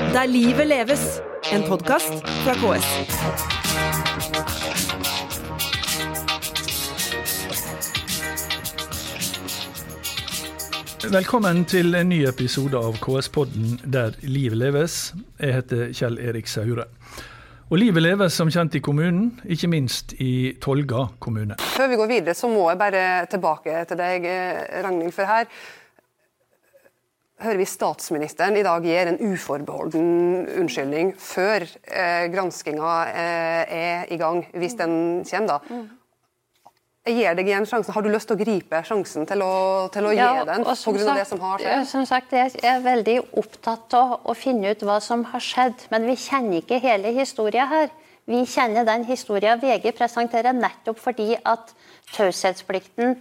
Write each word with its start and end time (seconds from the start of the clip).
Der 0.00 0.26
livet 0.26 0.66
leves, 0.66 1.20
en 1.52 1.62
podkast 1.68 2.12
fra 2.24 2.54
KS. 2.54 2.86
Velkommen 11.12 11.64
til 11.64 11.94
en 11.94 12.08
ny 12.08 12.24
episode 12.28 12.80
av 12.80 12.96
KS-podden 12.96 13.76
Der 13.92 14.16
livet 14.22 14.56
leves. 14.56 15.12
Jeg 15.38 15.54
heter 15.54 15.92
Kjell 15.92 16.16
Erik 16.18 16.48
Saure. 16.48 16.88
Og 17.68 17.78
livet 17.78 18.02
leves 18.02 18.32
som 18.32 18.48
kjent 18.50 18.74
i 18.74 18.80
kommunen, 18.82 19.36
ikke 19.44 19.68
minst 19.68 20.16
i 20.18 20.56
Tolga 20.64 21.10
kommune. 21.20 21.60
Før 21.76 21.92
vi 21.92 22.00
går 22.00 22.08
videre, 22.10 22.34
så 22.34 22.48
må 22.48 22.70
jeg 22.72 22.80
bare 22.80 23.04
tilbake 23.30 23.84
til 23.84 24.00
deg, 24.00 24.24
eh, 24.24 24.82
Ragnhild. 24.82 25.12
For 25.12 25.28
her 25.28 25.44
hører 27.40 27.60
vi 27.60 27.68
statsministeren 27.68 28.58
i 28.58 28.64
dag 28.66 28.84
gir 28.84 29.10
en 29.10 29.20
uforbeholden 29.30 30.10
unnskyldning 30.60 31.14
før 31.20 31.64
eh, 31.64 32.26
granskinga 32.32 32.98
eh, 33.08 33.78
er 33.80 34.12
i 34.12 34.20
gang, 34.20 34.44
hvis 34.52 34.76
den 34.78 34.94
kommer. 35.28 35.56
da. 35.56 35.80
Jeg 37.08 37.16
gir 37.16 37.36
deg 37.38 37.48
igjen 37.48 37.64
sjansen. 37.64 37.94
Har 37.96 38.04
du 38.04 38.10
lyst 38.12 38.28
til 38.28 38.36
å 38.36 38.42
gripe 38.42 38.82
sjansen 38.84 39.24
til 39.26 39.40
å, 39.40 39.52
til 39.92 40.04
å 40.04 40.12
gi 40.12 40.26
den 40.50 40.66
og 40.68 40.76
som 40.76 40.94
pga. 40.94 41.14
det 41.16 41.24
sagt- 41.24 41.30
som 41.32 41.40
har 41.46 41.62
ja, 41.64 41.70
skjedd? 41.70 41.88
Som 41.88 42.04
sagt, 42.06 42.34
jeg 42.36 42.60
er 42.60 42.82
veldig 42.84 43.16
opptatt 43.40 43.96
av 43.96 44.18
å 44.28 44.36
finne 44.36 44.74
ut 44.74 44.84
hva 44.84 44.98
som 45.00 45.24
har 45.32 45.44
skjedd. 45.44 45.86
Men 45.94 46.04
vi 46.10 46.18
kjenner 46.20 46.60
ikke 46.60 46.80
hele 46.84 47.14
historien 47.16 47.72
her. 47.72 47.88
Vi 48.28 48.42
kjenner 48.46 48.84
den 48.84 49.06
historien 49.08 49.58
VG 49.58 49.94
presenterer 49.96 50.52
nettopp 50.54 51.00
fordi 51.00 51.32
at 51.40 51.72
taushetsplikten 52.12 53.16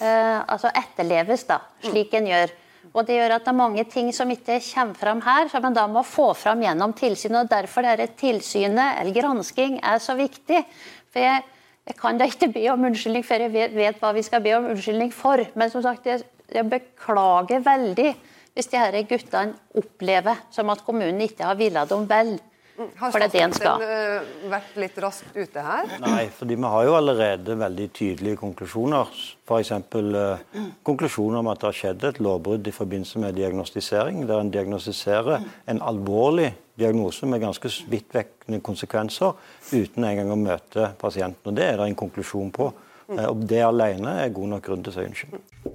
eh, 0.00 0.38
altså 0.48 0.72
etterleves 0.72 1.44
da, 1.50 1.60
slik 1.84 2.16
en 2.16 2.32
gjør. 2.32 2.56
Og 2.94 3.04
Det 3.06 3.18
gjør 3.18 3.34
at 3.36 3.44
det 3.44 3.52
er 3.52 3.58
mange 3.58 3.84
ting 3.90 4.08
som 4.14 4.30
ikke 4.32 4.58
kommer 4.64 4.96
fram 4.96 5.20
her, 5.22 5.48
som 5.52 5.64
en 5.64 5.76
da 5.76 5.84
må 5.90 6.02
få 6.06 6.32
fram 6.34 6.62
gjennom 6.64 6.94
tilsynet. 6.96 7.44
og 7.44 7.50
Derfor 7.50 7.84
er 7.84 8.00
det 8.00 8.16
tilsynet 8.16 9.00
eller 9.00 9.14
gransking 9.14 9.78
er 9.82 10.00
så 10.02 10.16
viktig. 10.18 10.64
For 11.12 11.22
jeg, 11.22 11.44
jeg 11.86 11.98
kan 12.00 12.18
da 12.18 12.28
ikke 12.28 12.50
be 12.54 12.64
om 12.72 12.88
unnskyldning 12.88 13.26
før 13.26 13.46
jeg 13.46 13.52
vet, 13.52 13.76
vet 13.76 14.00
hva 14.00 14.14
vi 14.16 14.24
skal 14.26 14.42
be 14.44 14.56
om 14.56 14.70
unnskyldning 14.72 15.12
for. 15.14 15.44
Men 15.54 15.70
som 15.70 15.84
sagt, 15.84 16.08
jeg, 16.08 16.24
jeg 16.52 16.70
beklager 16.70 17.64
veldig 17.64 18.12
hvis 18.58 18.70
de 18.72 18.80
her 18.80 18.96
guttene 19.06 19.54
opplever 19.78 20.40
som 20.50 20.70
at 20.72 20.82
kommunen 20.86 21.20
ikke 21.22 21.46
har 21.46 21.58
villet 21.60 21.92
dem 21.92 22.08
vel. 22.10 22.32
Har 22.78 23.10
en 23.10 23.10
skal. 23.10 23.50
statsministeren 23.50 23.82
eh, 23.82 24.50
vært 24.52 24.76
litt 24.78 24.98
raskt 25.02 25.34
ute 25.34 25.62
her? 25.66 25.90
Nei, 26.02 26.28
fordi 26.30 26.54
vi 26.54 26.70
har 26.70 26.84
jo 26.86 26.94
allerede 26.94 27.56
veldig 27.58 27.86
tydelige 27.96 28.38
konklusjoner. 28.38 29.10
F.eks. 29.48 29.72
Eh, 29.74 30.62
konklusjoner 30.86 31.40
om 31.40 31.50
at 31.50 31.58
det 31.58 31.68
har 31.68 31.78
skjedd 31.80 32.06
et 32.06 32.20
lovbrudd 32.22 32.70
i 32.70 32.74
forbindelse 32.74 33.22
med 33.24 33.34
diagnostisering, 33.38 34.20
der 34.28 34.42
en 34.44 34.52
diagnostiserer 34.54 35.42
en 35.66 35.82
alvorlig 35.82 36.52
diagnose 36.78 37.26
med 37.26 37.42
ganske 37.42 37.70
vidtvekkende 37.90 38.60
konsekvenser 38.62 39.34
uten 39.72 40.06
engang 40.06 40.30
å 40.30 40.38
møte 40.38 40.92
pasienten. 41.00 41.50
Og 41.50 41.58
Det 41.58 41.66
er 41.66 41.80
det 41.80 41.88
en 41.88 41.98
konklusjon 41.98 42.52
på. 42.54 42.70
Eh, 43.10 43.26
og 43.26 43.42
Det 43.48 43.62
alene 43.64 44.20
er 44.22 44.34
god 44.36 44.54
nok 44.54 44.68
grunn 44.68 44.86
til 44.86 44.94
å 44.94 45.00
si 45.00 45.08
unnskyld. 45.08 45.74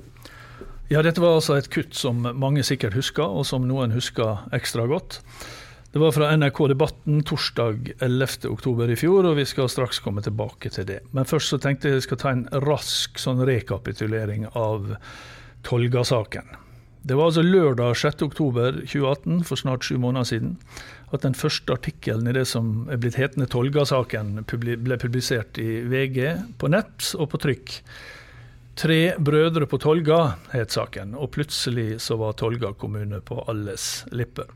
Ja, 0.92 1.02
dette 1.02 1.22
var 1.24 1.36
altså 1.36 1.56
et 1.58 1.72
kutt 1.74 1.96
som 1.98 2.22
mange 2.22 2.64
sikkert 2.64 2.94
husker, 2.94 3.26
og 3.26 3.46
som 3.50 3.68
noen 3.68 3.92
husker 3.96 4.44
ekstra 4.54 4.86
godt. 4.88 5.20
Det 5.94 6.00
var 6.00 6.12
fra 6.12 6.38
NRK 6.38 6.68
Debatten 6.68 7.24
torsdag 7.24 7.92
11. 8.00 8.28
oktober 8.50 8.90
i 8.90 8.96
fjor, 8.98 9.28
og 9.30 9.36
vi 9.38 9.44
skal 9.46 9.68
straks 9.70 10.00
komme 10.02 10.24
tilbake 10.26 10.72
til 10.74 10.88
det. 10.90 10.96
Men 11.14 11.28
først 11.30 11.54
så 11.54 11.60
tenkte 11.62 11.92
jeg 11.92 12.00
jeg 12.00 12.06
skal 12.08 12.20
ta 12.24 12.32
en 12.34 12.48
rask 12.64 13.22
sånn 13.22 13.44
rekapitulering 13.46 14.48
av 14.58 14.96
Tolga-saken. 15.70 16.50
Det 17.06 17.14
var 17.20 17.30
altså 17.30 17.44
lørdag 17.46 17.94
6. 18.02 18.26
oktober 18.26 18.80
2018, 18.80 19.44
for 19.46 19.62
snart 19.62 19.86
sju 19.86 20.00
måneder 20.02 20.32
siden, 20.32 20.56
at 21.14 21.28
den 21.28 21.38
første 21.38 21.78
artikkelen 21.78 22.26
i 22.32 22.36
det 22.40 22.48
som 22.50 22.90
er 22.90 22.98
blitt 22.98 23.20
hetende 23.22 23.46
Tolga-saken, 23.54 24.40
ble 24.50 24.98
publisert 24.98 25.62
i 25.62 25.84
VG 25.94 26.58
på 26.58 26.74
nett 26.74 27.14
og 27.20 27.30
på 27.36 27.44
trykk. 27.46 27.78
Tre 28.82 29.00
brødre 29.22 29.70
på 29.70 29.78
Tolga 29.78 30.40
het 30.58 30.74
saken, 30.74 31.14
og 31.14 31.36
plutselig 31.38 32.00
så 32.02 32.18
var 32.18 32.34
Tolga 32.42 32.74
kommune 32.74 33.22
på 33.22 33.44
alles 33.46 34.08
lepper. 34.10 34.50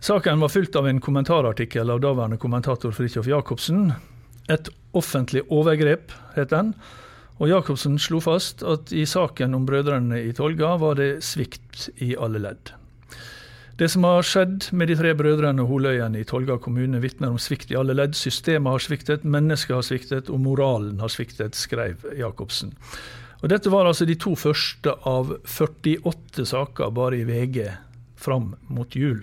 Saken 0.00 0.40
var 0.40 0.48
fulgt 0.48 0.76
av 0.76 0.88
en 0.88 1.00
kommentarartikkel 1.00 1.90
av 1.92 2.00
daværende 2.00 2.38
kommentator 2.40 2.92
Fridtjof 2.96 3.26
Jacobsen. 3.28 3.90
Et 4.48 4.68
offentlig 4.96 5.42
overgrep, 5.52 6.14
het 6.32 6.54
den. 6.54 6.70
Og 7.36 7.50
Jacobsen 7.50 7.98
slo 8.00 8.16
fast 8.24 8.64
at 8.64 8.94
i 8.96 9.04
saken 9.04 9.58
om 9.58 9.66
brødrene 9.68 10.22
i 10.24 10.30
Tolga 10.32 10.78
var 10.80 10.96
det 10.96 11.18
svikt 11.24 11.90
i 12.00 12.14
alle 12.16 12.40
ledd. 12.40 12.72
Det 13.76 13.90
som 13.92 14.06
har 14.08 14.24
skjedd 14.24 14.70
med 14.72 14.88
de 14.88 14.96
tre 14.96 15.12
brødrene 15.16 15.66
Holøyen 15.68 16.16
i 16.16 16.24
Tolga 16.24 16.56
kommune, 16.56 17.02
vitner 17.04 17.32
om 17.32 17.36
svikt 17.40 17.72
i 17.72 17.76
alle 17.76 17.92
ledd. 17.96 18.16
Systemet 18.16 18.72
har 18.72 18.84
sviktet, 18.84 19.24
mennesket 19.24 19.74
har 19.76 19.84
sviktet, 19.84 20.30
og 20.32 20.40
moralen 20.40 21.00
har 21.04 21.12
sviktet, 21.12 21.56
skrev 21.56 22.06
Jacobsen. 22.16 22.72
Og 23.40 23.52
Dette 23.52 23.72
var 23.72 23.88
altså 23.88 24.08
de 24.08 24.16
to 24.20 24.32
første 24.36 24.96
av 25.08 25.36
48 25.44 26.48
saker 26.48 26.96
bare 26.96 27.20
i 27.20 27.28
VG 27.28 27.68
fram 28.20 28.54
mot 28.68 28.96
jul. 28.96 29.20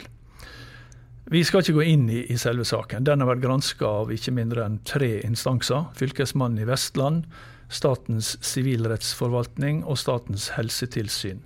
Vi 1.28 1.44
skal 1.44 1.60
ikke 1.60 1.76
gå 1.76 1.84
inn 1.92 2.06
i, 2.08 2.22
i 2.32 2.38
selve 2.40 2.64
saken. 2.68 3.04
Den 3.04 3.20
har 3.20 3.28
vært 3.28 3.44
granska 3.44 3.88
av 4.04 4.12
ikke 4.16 4.32
mindre 4.32 4.64
enn 4.64 4.78
tre 4.88 5.18
instanser. 5.28 5.90
Fylkesmannen 6.00 6.64
i 6.64 6.68
Vestland, 6.70 7.26
Statens 7.68 8.38
sivilrettsforvaltning 8.48 9.82
og 9.84 10.00
Statens 10.00 10.54
helsetilsyn. 10.56 11.42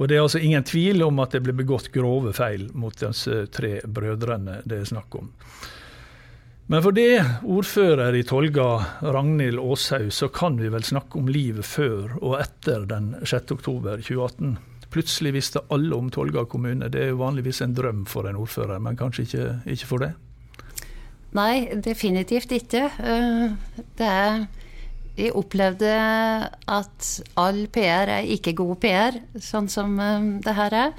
Og 0.00 0.08
Det 0.08 0.16
er 0.16 0.24
altså 0.24 0.40
ingen 0.42 0.64
tvil 0.64 1.04
om 1.06 1.20
at 1.22 1.36
det 1.36 1.44
ble 1.44 1.54
begått 1.54 1.92
grove 1.94 2.32
feil 2.34 2.70
mot 2.74 2.96
disse 2.96 3.44
tre 3.54 3.76
brødrene 3.84 4.62
det 4.64 4.80
er 4.80 4.88
snakk 4.88 5.14
om. 5.20 5.28
Men 6.70 6.82
for 6.82 6.94
det, 6.94 7.20
ordfører 7.44 8.14
i 8.14 8.22
Tolga, 8.26 8.68
Ragnhild 9.02 9.58
Aashaug, 9.58 10.10
så 10.14 10.30
kan 10.32 10.58
vi 10.58 10.70
vel 10.70 10.86
snakke 10.86 11.18
om 11.18 11.30
livet 11.30 11.66
før 11.66 12.16
og 12.22 12.38
etter 12.40 12.86
den 12.90 13.12
6. 13.26 13.58
oktober 14.90 15.02
2018. 15.02 15.10
Plutselig 15.30 15.32
visste 15.32 15.60
alle 15.70 15.94
om 15.96 16.10
Tolga 16.10 16.44
kommune. 16.46 16.88
Det 16.90 17.00
er 17.00 17.08
jo 17.10 17.20
vanligvis 17.20 17.60
en 17.62 17.74
drøm 17.74 18.06
for 18.06 18.26
en 18.28 18.36
ordfører, 18.36 18.80
men 18.80 18.96
kanskje 18.96 19.22
ikke, 19.22 19.62
ikke 19.66 19.86
for 19.86 19.98
det? 19.98 20.14
Nei, 21.32 21.68
definitivt 21.74 22.50
ikke. 22.50 22.90
Eh, 22.98 23.50
Det 23.96 24.06
er 24.06 24.46
Vi 25.16 25.30
opplevde 25.30 25.90
at 26.68 27.22
all 27.36 27.66
PR 27.66 28.08
er 28.08 28.22
ikke 28.24 28.54
god 28.54 28.76
PR, 28.80 29.18
sånn 29.38 29.68
som 29.68 29.98
eh, 30.00 30.40
det 30.42 30.54
her 30.54 30.72
er. 30.72 30.92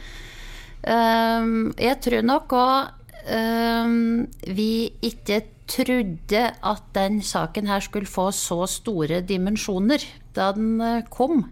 Eh, 0.84 1.73
Jeg 1.78 2.02
tror 2.02 2.22
nok 2.23 2.52
òg 2.52 2.90
vi 4.47 4.90
ikke 5.03 5.44
trodde 5.68 6.52
at 6.63 6.84
den 6.96 7.22
saken 7.22 7.68
her 7.68 7.79
skulle 7.79 8.08
få 8.08 8.31
så 8.34 8.66
store 8.68 9.22
dimensjoner 9.22 10.02
da 10.34 10.52
den 10.53 11.03
kom. 11.12 11.46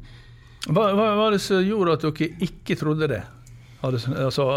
Hva 0.70 0.94
var 0.96 1.34
det 1.34 1.42
som 1.44 1.64
gjorde 1.66 1.98
at 1.98 2.06
dere 2.06 2.30
ikke 2.46 2.78
trodde 2.80 3.10
det? 3.10 3.24
Altså, 3.82 4.50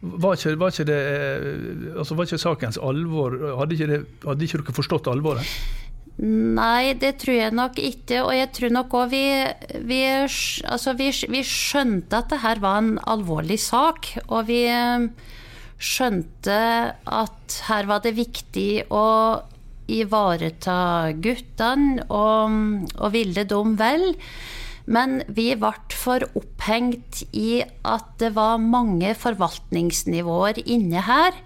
var, 0.00 0.36
ikke, 0.36 0.54
var, 0.60 0.72
ikke 0.72 0.88
det, 0.88 0.96
eh, 0.96 1.98
altså, 1.98 2.16
var 2.16 2.28
ikke 2.28 2.40
sakens 2.40 2.78
alvor 2.80 3.36
Hadde 3.56 3.76
ikke, 3.76 3.88
det, 3.88 4.00
hadde 4.26 4.44
ikke 4.44 4.60
dere 4.60 4.76
forstått 4.76 5.08
alvoret? 5.12 5.54
Nei, 6.20 6.92
det 7.00 7.14
tror 7.22 7.36
jeg 7.38 7.56
nok 7.56 7.78
ikke. 7.80 8.18
Og 8.26 8.34
jeg 8.36 8.50
tror 8.52 8.72
nok 8.76 8.96
òg 8.98 9.12
vi, 9.12 9.24
vi, 9.88 10.00
altså 10.68 10.92
vi, 10.98 11.08
vi 11.32 11.40
skjønte 11.46 12.18
at 12.18 12.32
det 12.32 12.42
her 12.42 12.60
var 12.60 12.82
en 12.82 12.98
alvorlig 13.08 13.56
sak. 13.62 14.12
Og 14.28 14.50
vi 14.50 14.62
eh, 14.68 15.06
skjønte 15.80 16.58
at 17.08 17.60
her 17.70 17.88
var 17.88 18.04
det 18.04 18.18
viktig 18.18 18.70
å 18.92 19.06
ivareta 19.90 21.10
guttene 21.18 22.04
og, 22.12 22.58
og 23.00 23.14
ville 23.16 23.46
dem 23.48 23.76
vel. 23.80 24.10
Men 24.86 25.20
vi 25.28 25.50
ble 25.58 25.72
for 25.92 26.24
opphengt 26.38 27.22
i 27.36 27.60
at 27.84 28.14
det 28.22 28.32
var 28.36 28.62
mange 28.62 29.12
forvaltningsnivåer 29.18 30.62
inne 30.66 31.02
her. 31.04 31.36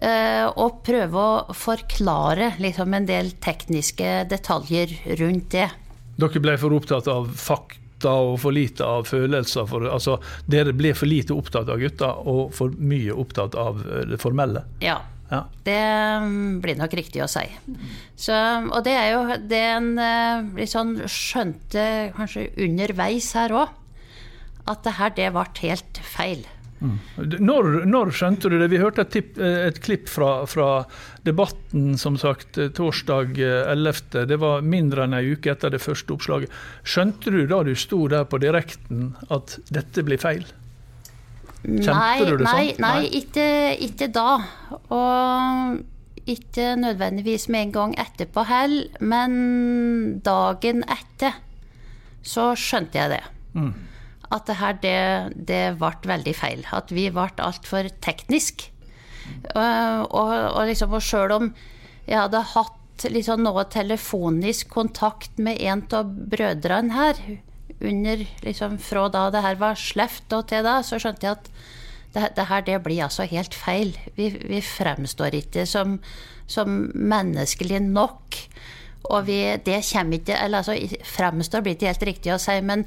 eh, 0.00 0.46
Og 0.56 0.82
prøve 0.86 1.18
å 1.18 1.54
forklare 1.54 2.54
liksom, 2.58 2.94
en 2.94 3.06
del 3.06 3.32
tekniske 3.42 4.24
detaljer 4.30 4.96
rundt 5.20 5.50
det. 5.50 5.68
Dere 6.20 6.40
ble 6.40 6.56
for 6.60 6.72
opptatt 6.76 7.08
av 7.08 7.30
fakta 7.36 8.12
og 8.12 8.38
for 8.40 8.52
lite 8.52 8.84
av 8.84 9.04
følelser. 9.08 9.66
For, 9.68 9.86
altså, 9.88 10.18
dere 10.48 10.72
ble 10.72 10.94
for 10.96 11.06
lite 11.06 11.36
opptatt 11.36 11.68
av 11.68 11.80
gutta 11.80 12.14
og 12.24 12.52
for 12.56 12.72
mye 12.76 13.12
opptatt 13.12 13.54
av 13.54 13.80
eh, 13.86 14.06
det 14.08 14.20
formelle. 14.20 14.64
Ja. 14.84 15.00
Ja. 15.30 15.44
Det 15.66 15.80
mm, 16.26 16.60
blir 16.62 16.78
nok 16.78 16.94
riktig 16.98 17.22
å 17.22 17.30
si. 17.30 17.44
Så, 18.18 18.34
og 18.66 18.80
det 18.86 18.96
er 18.98 19.12
jo 19.12 19.40
det 19.50 19.64
en 19.76 19.92
eh, 20.02 20.48
litt 20.58 20.72
sånn 20.72 20.96
skjønte 21.06 21.84
kanskje 22.16 22.48
underveis 22.66 23.30
her 23.38 23.54
òg. 23.54 23.76
At 24.70 24.82
det 24.84 24.96
her, 24.98 25.14
det 25.16 25.30
ble 25.34 25.46
helt 25.62 26.02
feil. 26.04 26.42
Når, 26.80 27.66
når 27.84 28.10
skjønte 28.16 28.48
du 28.48 28.56
det? 28.56 28.70
Vi 28.72 28.80
hørte 28.80 29.04
et, 29.04 29.12
tipp, 29.12 29.34
eh, 29.36 29.66
et 29.68 29.80
klipp 29.84 30.08
fra, 30.08 30.46
fra 30.48 30.68
debatten 31.28 31.98
som 32.00 32.16
sagt 32.20 32.56
eh, 32.56 32.70
torsdag 32.76 33.36
eh, 33.36 33.72
11. 33.74 34.24
Det 34.30 34.38
var 34.40 34.64
mindre 34.64 35.04
enn 35.04 35.18
ei 35.18 35.34
uke 35.34 35.52
etter 35.52 35.74
det 35.74 35.82
første 35.84 36.16
oppslaget. 36.16 36.54
Skjønte 36.88 37.34
du 37.34 37.42
da 37.50 37.60
du 37.66 37.74
sto 37.76 38.06
der 38.08 38.24
på 38.24 38.40
direkten 38.40 39.12
at 39.28 39.58
dette 39.68 40.06
blir 40.06 40.20
feil? 40.20 40.46
Kjente 41.60 41.92
nei, 41.92 42.24
du 42.24 42.36
det 42.40 42.46
nei, 42.46 42.64
sånn? 42.70 42.84
Nei, 42.84 43.08
ikke, 43.20 43.48
ikke 43.86 44.08
da. 44.14 44.30
Og 44.96 46.30
ikke 46.30 46.74
nødvendigvis 46.80 47.48
med 47.52 47.68
en 47.68 47.74
gang 47.74 47.94
etterpå 48.00 48.44
heller, 48.48 48.88
men 49.00 50.20
dagen 50.24 50.84
etter 50.88 51.38
så 52.22 52.50
skjønte 52.58 53.00
jeg 53.00 53.14
det. 53.14 53.22
Mm. 53.56 53.72
At 54.30 54.46
det 54.46 54.58
her, 54.60 54.76
det, 54.82 54.98
det 55.48 55.62
ble 55.80 55.92
veldig 56.12 56.34
feil. 56.36 56.64
At 56.76 56.92
vi 56.94 57.08
ble 57.12 57.30
altfor 57.42 57.88
teknisk. 58.04 58.68
Uh, 59.54 60.02
og, 60.10 60.30
og 60.56 60.64
liksom, 60.68 60.94
og 60.96 61.04
sjøl 61.04 61.34
om 61.36 61.52
jeg 62.08 62.18
hadde 62.18 62.40
hatt 62.54 63.04
liksom 63.14 63.44
noe 63.44 63.64
telefonisk 63.70 64.72
kontakt 64.74 65.38
med 65.40 65.60
en 65.62 65.84
av 65.96 66.10
brødrene 66.32 66.96
her, 66.96 67.20
under, 67.80 68.24
liksom, 68.44 68.78
fra 68.82 69.06
da 69.12 69.28
det 69.32 69.44
her 69.44 69.60
var 69.60 69.78
sleft 69.80 70.32
og 70.36 70.48
til 70.50 70.64
da, 70.66 70.80
så 70.84 71.00
skjønte 71.00 71.26
jeg 71.26 71.38
at 71.38 71.50
det, 72.14 72.26
det 72.36 72.48
her 72.50 72.66
det 72.66 72.80
blir 72.84 73.04
altså 73.06 73.26
helt 73.30 73.54
feil. 73.54 73.94
Vi, 74.16 74.30
vi 74.42 74.60
fremstår 74.64 75.36
ikke 75.38 75.66
som, 75.68 75.98
som 76.50 76.90
menneskelig 76.94 77.80
nok. 77.86 78.40
Og 79.10 79.24
vi, 79.26 79.40
det 79.64 79.80
kommer 79.88 80.20
ikke 80.20 80.36
eller 80.36 80.60
altså, 80.60 80.76
Fremstår 81.08 81.64
blir 81.64 81.78
ikke 81.78 81.88
helt 81.88 82.06
riktig 82.10 82.34
å 82.34 82.40
si, 82.42 82.58
men 82.66 82.84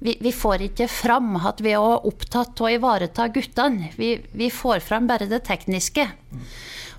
vi, 0.00 0.14
vi 0.22 0.32
får 0.32 0.64
ikke 0.70 0.88
fram 0.88 1.34
at 1.36 1.60
vi 1.60 1.74
er 1.76 2.06
opptatt 2.08 2.62
av 2.62 2.68
å 2.68 2.72
ivareta 2.72 3.28
guttene. 3.32 3.90
Vi, 3.98 4.14
vi 4.32 4.48
får 4.54 4.80
fram 4.86 5.10
bare 5.10 5.28
det 5.28 5.42
tekniske. 5.48 6.06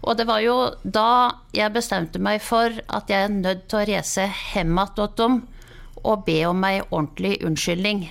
Og 0.02 0.18
det 0.18 0.28
var 0.30 0.42
jo 0.44 0.56
da 0.84 1.32
jeg 1.54 1.74
bestemte 1.74 2.22
meg 2.22 2.42
for 2.46 2.74
at 2.90 3.10
jeg 3.10 3.26
er 3.26 3.34
nødt 3.34 3.68
til 3.70 3.82
å 3.82 3.88
reise 3.90 4.28
hjem 4.52 4.78
igjen 4.78 4.96
til 4.98 5.12
dem 5.18 5.42
og 6.03 6.25
be 6.25 6.39
om 6.50 6.63
ei 6.68 6.80
ordentlig 6.89 7.38
unnskyldning. 7.45 8.06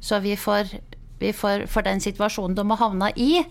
Så 0.00 0.20
vi 0.20 0.36
får, 0.36 0.70
vi 1.20 1.32
får 1.32 1.66
for 1.70 1.82
den 1.86 2.00
situasjonen 2.00 2.56
de 2.56 2.64
har 2.70 2.80
havna 2.80 3.10
i, 3.16 3.42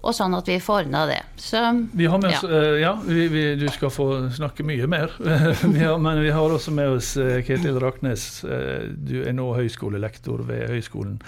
og 0.00 0.14
sånn 0.16 0.32
at 0.36 0.48
vi 0.48 0.56
får 0.62 0.86
ordna 0.86 1.02
det. 1.10 1.18
Så, 1.36 1.60
Vi 1.92 2.06
har 2.08 2.20
med 2.22 2.32
oss, 2.32 2.44
ja. 2.46 2.60
eh, 2.60 2.78
ja, 2.80 2.92
vi, 3.04 3.26
vi, 3.28 3.42
Du 3.60 3.66
skal 3.68 3.90
få 3.92 4.06
snakke 4.32 4.64
mye 4.64 4.86
mer. 4.88 5.12
vi 5.74 5.82
har, 5.84 5.98
men 6.00 6.22
vi 6.22 6.30
har 6.32 6.54
også 6.54 6.72
med 6.72 6.96
oss 6.96 7.16
eh, 7.20 7.42
Ketil 7.44 7.80
Raknes. 7.82 8.44
Eh, 8.44 8.88
Du 8.96 9.18
er 9.22 9.36
nå 9.36 9.50
høyskolelektor 9.58 10.44
ved 10.48 10.70
Høgskolen 10.72 11.18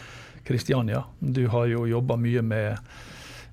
Kristiania. 0.49 1.05
Du 1.21 1.47
har 1.53 1.69
jo 1.71 1.85
jobba 1.87 2.17
mye 2.17 2.43
med 2.43 2.79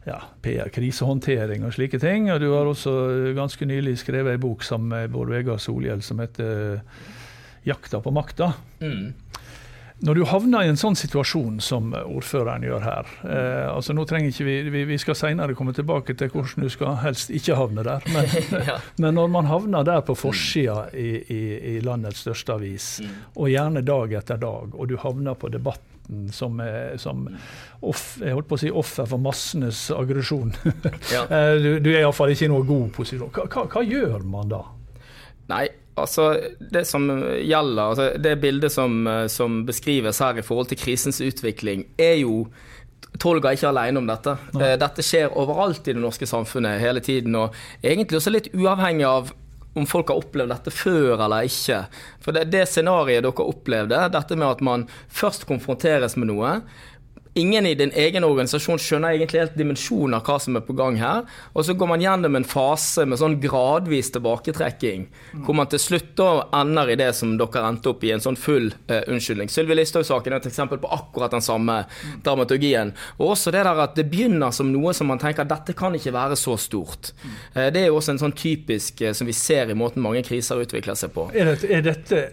ja, 0.08 0.22
PR, 0.42 0.72
krisehåndtering 0.74 1.66
og 1.68 1.76
slike 1.76 2.00
ting. 2.00 2.32
Og 2.32 2.40
du 2.40 2.50
har 2.54 2.66
også 2.72 3.34
ganske 3.38 3.68
nylig 3.68 3.98
skrevet 4.00 4.38
ei 4.38 4.42
bok 4.42 4.64
sammen 4.64 4.94
med 4.96 5.12
Bård 5.14 5.30
Vegar 5.36 5.60
Solhjell 5.62 6.02
som 6.06 6.24
heter 6.24 6.80
'Jakta 7.66 8.02
på 8.02 8.14
makta'. 8.16 8.54
Når 10.00 10.16
du 10.16 10.24
havner 10.32 10.64
i 10.64 10.70
en 10.72 10.80
sånn 10.80 10.96
situasjon 10.96 11.58
som 11.64 11.92
ordføreren 11.92 12.64
gjør 12.64 12.84
her 12.86 13.10
eh, 13.28 13.66
altså 13.68 13.92
nå 13.96 14.06
trenger 14.08 14.32
ikke 14.32 14.46
vi, 14.48 14.56
vi, 14.72 14.84
vi 14.94 14.98
skal 15.02 15.18
senere 15.20 15.56
komme 15.58 15.74
tilbake 15.76 16.16
til 16.16 16.32
hvordan 16.32 16.64
du 16.64 16.72
skal 16.72 16.96
helst 17.04 17.34
ikke 17.36 17.58
havne 17.60 17.84
der. 17.84 18.06
Men, 18.16 18.30
men 19.04 19.20
når 19.20 19.34
man 19.34 19.50
havner 19.52 19.84
der 19.84 20.00
på 20.08 20.16
forsida 20.16 20.86
i, 20.96 21.10
i, 21.20 21.42
i 21.74 21.76
landets 21.84 22.24
største 22.24 22.56
avis, 22.56 22.88
og 23.36 23.52
gjerne 23.52 23.84
dag 23.84 24.16
etter 24.22 24.40
dag, 24.40 24.72
og 24.72 24.88
du 24.88 24.96
havner 25.04 25.36
på 25.36 25.52
debatten 25.52 26.32
som, 26.34 26.64
er, 26.64 26.96
som 26.98 27.28
off, 27.84 28.06
jeg 28.24 28.34
holdt 28.34 28.48
på 28.50 28.56
å 28.56 28.64
si 28.64 28.72
offer 28.72 29.10
for 29.10 29.22
massenes 29.22 29.90
aggresjon. 29.96 30.56
Ja. 31.12 31.28
Eh, 31.40 31.60
du, 31.60 31.70
du 31.84 31.92
er 31.92 32.06
iallfall 32.06 32.32
ikke 32.32 32.48
i 32.48 32.50
noen 32.52 32.66
god 32.68 32.88
posisjon. 32.96 33.30
Hva, 33.36 33.46
hva, 33.52 33.68
hva 33.70 33.84
gjør 33.84 34.24
man 34.28 34.50
da? 34.50 34.64
Nei, 35.52 35.66
altså 36.04 36.30
det 36.60 36.86
som 36.88 37.08
gjelder, 37.10 37.84
altså 37.84 38.10
det 38.22 38.36
bildet 38.42 38.74
som, 38.74 39.02
eh, 39.08 39.28
som 39.32 39.64
beskrives 39.68 40.22
her 40.24 40.40
i 40.40 40.46
forhold 40.46 40.72
til 40.72 40.82
krisens 40.82 41.22
utvikling, 41.24 41.88
er 41.98 42.20
jo 42.24 42.48
Tolga 43.20 43.50
er 43.50 43.58
ikke 43.58 43.70
alene 43.72 44.00
om 44.00 44.08
dette. 44.08 44.36
Nei. 44.54 44.68
Dette 44.80 45.04
skjer 45.04 45.34
overalt 45.40 45.88
i 45.90 45.96
det 45.96 46.02
norske 46.02 46.28
samfunnet 46.30 46.78
hele 46.80 47.02
tiden. 47.04 47.34
Og 47.36 47.56
egentlig 47.82 48.20
også 48.20 48.32
litt 48.32 48.52
uavhengig 48.54 49.08
av 49.08 49.32
om 49.74 49.88
folk 49.90 50.12
har 50.12 50.20
opplevd 50.22 50.54
dette 50.54 50.74
før 50.74 51.24
eller 51.26 51.48
ikke. 51.50 51.82
For 52.24 52.36
det, 52.36 52.48
det 52.54 52.66
scenarioet 52.70 53.26
dere 53.26 53.48
opplevde, 53.50 54.04
dette 54.14 54.38
med 54.38 54.50
at 54.50 54.64
man 54.66 54.86
først 55.08 55.48
konfronteres 55.50 56.18
med 56.20 56.32
noe, 56.32 56.54
Ingen 57.34 57.66
i 57.66 57.76
din 57.78 57.92
egen 57.94 58.26
organisasjon 58.26 58.80
skjønner 58.82 59.14
egentlig 59.14 59.44
helt 59.44 59.58
dimensjonen 59.58 60.18
av 60.18 60.26
hva 60.26 60.40
som 60.42 60.58
er 60.58 60.64
på 60.66 60.74
gang 60.78 60.98
her. 60.98 61.28
Og 61.54 61.66
så 61.68 61.76
går 61.78 61.92
man 61.92 62.02
gjennom 62.02 62.40
en 62.40 62.48
fase 62.48 63.06
med 63.06 63.22
sånn 63.22 63.38
gradvis 63.44 64.10
tilbaketrekking, 64.16 65.06
hvor 65.46 65.58
man 65.60 65.70
til 65.70 65.82
slutt 65.84 66.16
da 66.18 66.30
ender 66.62 66.90
i 66.90 66.98
det 67.00 67.12
som 67.18 67.36
dere 67.40 67.68
endte 67.70 67.94
opp 67.94 68.04
i, 68.04 68.12
en 68.16 68.24
sånn 68.24 68.40
full 68.40 68.72
eh, 68.90 69.06
unnskyldning. 69.14 69.52
Sylvi 69.54 69.78
Listhaug-saken 69.78 70.34
er 70.34 70.42
et 70.42 70.50
eksempel 70.50 70.82
på 70.82 70.90
akkurat 70.96 71.36
den 71.36 71.46
samme 71.46 71.84
dramaturgien. 72.26 72.96
Og 73.20 73.36
også 73.36 73.54
det 73.54 73.64
der 73.68 73.84
at 73.86 73.96
det 74.00 74.10
begynner 74.10 74.56
som 74.56 74.74
noe 74.74 74.96
som 74.98 75.12
man 75.12 75.22
tenker 75.22 75.48
dette 75.48 75.78
kan 75.78 75.96
ikke 75.96 76.16
være 76.16 76.40
så 76.40 76.58
stort. 76.60 77.14
Eh, 77.54 77.70
det 77.70 77.86
er 77.86 77.92
jo 77.92 78.02
også 78.02 78.18
en 78.18 78.24
sånn 78.26 78.38
typisk 78.38 79.06
eh, 79.06 79.14
som 79.14 79.30
vi 79.30 79.38
ser 79.38 79.70
i 79.70 79.78
måten 79.78 80.04
mange 80.04 80.26
kriser 80.26 80.66
utvikler 80.66 80.98
seg 80.98 81.14
på. 81.14 81.30
Er 81.38 81.54
dette, 81.54 81.70
er 81.70 81.86
dette 81.86 82.28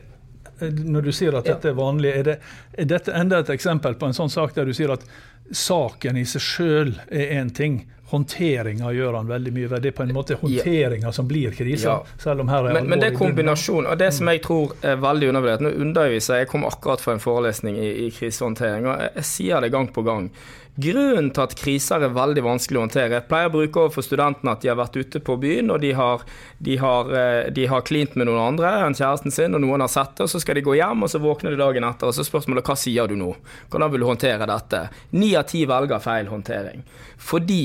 når 0.60 1.08
du 1.08 1.12
sier 1.12 1.36
at 1.36 1.48
dette 1.48 1.72
er 1.72 1.76
vanlig, 1.76 2.12
er, 2.16 2.22
det, 2.24 2.36
er 2.78 2.88
dette 2.90 3.12
enda 3.12 3.42
et 3.42 3.50
eksempel 3.52 3.98
på 3.98 4.08
en 4.08 4.16
sånn 4.16 4.32
sak 4.32 4.54
der 4.56 4.68
du 4.68 4.74
sier 4.76 4.94
at 4.94 5.04
saken 5.52 6.16
i 6.18 6.24
seg 6.26 6.42
sjøl 6.42 6.94
er 7.06 7.36
én 7.38 7.52
ting, 7.54 7.84
håndteringa 8.10 8.92
gjør 8.94 9.16
han 9.18 9.28
veldig 9.28 9.52
mye. 9.54 9.78
Det 9.82 9.90
er 9.90 9.94
på 9.96 10.04
en 10.04 10.12
måte 10.14 10.36
håndteringa 10.40 11.10
som 11.12 11.26
blir 11.28 11.54
krisa, 11.54 11.96
Ja. 12.24 12.34
Men, 12.34 12.86
men 12.86 13.00
det 13.00 13.12
er 13.12 13.16
kombinasjonen. 13.16 13.16
kombinasjon, 13.16 13.86
og 13.86 13.98
det 13.98 14.12
som 14.14 14.30
jeg 14.30 14.42
tror 14.44 14.76
er 14.82 15.00
veldig 15.02 15.30
undervurdert 15.32 15.64
Nå 15.66 15.72
underviser 15.86 16.38
jeg, 16.38 16.46
jeg 16.46 16.52
kom 16.52 16.66
akkurat 16.68 17.02
fra 17.02 17.16
en 17.16 17.22
forelesning 17.22 17.78
i, 17.78 17.88
i 18.06 18.10
krisehåndtering, 18.14 18.86
og 18.86 19.02
jeg, 19.02 19.10
jeg 19.18 19.28
sier 19.32 19.66
det 19.66 19.72
gang 19.74 19.90
på 19.92 20.06
gang. 20.06 20.30
Grunnen 20.76 21.30
til 21.32 21.40
at 21.40 21.54
kriser 21.56 22.02
er 22.04 22.12
veldig 22.12 22.42
vanskelig 22.44 22.76
å 22.76 22.82
håndtere 22.82 23.16
Jeg 23.16 23.24
pleier 23.30 23.48
å 23.48 23.54
bruke 23.54 23.80
overfor 23.80 24.04
studentene 24.04 24.52
at 24.52 24.60
de 24.60 24.68
har 24.68 24.76
vært 24.76 24.98
ute 25.00 25.22
på 25.24 25.38
byen, 25.40 25.72
og 25.72 25.84
eh, 25.86 27.46
de 27.56 27.66
har 27.70 27.86
klint 27.88 28.16
med 28.16 28.28
noen 28.28 28.42
andre 28.42 28.74
enn 28.84 28.96
kjæresten 28.96 29.32
sin, 29.32 29.56
og 29.56 29.64
noen 29.64 29.86
har 29.86 29.92
sett 29.92 30.12
det, 30.18 30.26
og 30.26 30.32
så 30.34 30.42
skal 30.42 30.60
de 30.60 30.66
gå 30.66 30.76
hjem, 30.76 31.06
og 31.06 31.12
så 31.12 31.22
våkner 31.22 31.56
de 31.56 31.62
dagen 31.62 31.86
etter, 31.88 32.10
og 32.10 32.16
så 32.16 32.20
er 32.20 32.28
spørsmålet 32.28 32.68
hva 32.68 32.76
sier 32.76 33.08
du 33.08 33.16
nå? 33.16 33.32
Hvordan 33.72 33.94
vil 33.94 34.04
du 34.04 34.10
håndtere 34.10 34.50
dette? 34.52 34.82
Ni 35.16 35.32
av 35.38 35.48
ti 35.48 35.64
velger 35.68 36.02
feil 36.04 36.28
håndtering. 36.28 36.84
Fordi 37.16 37.62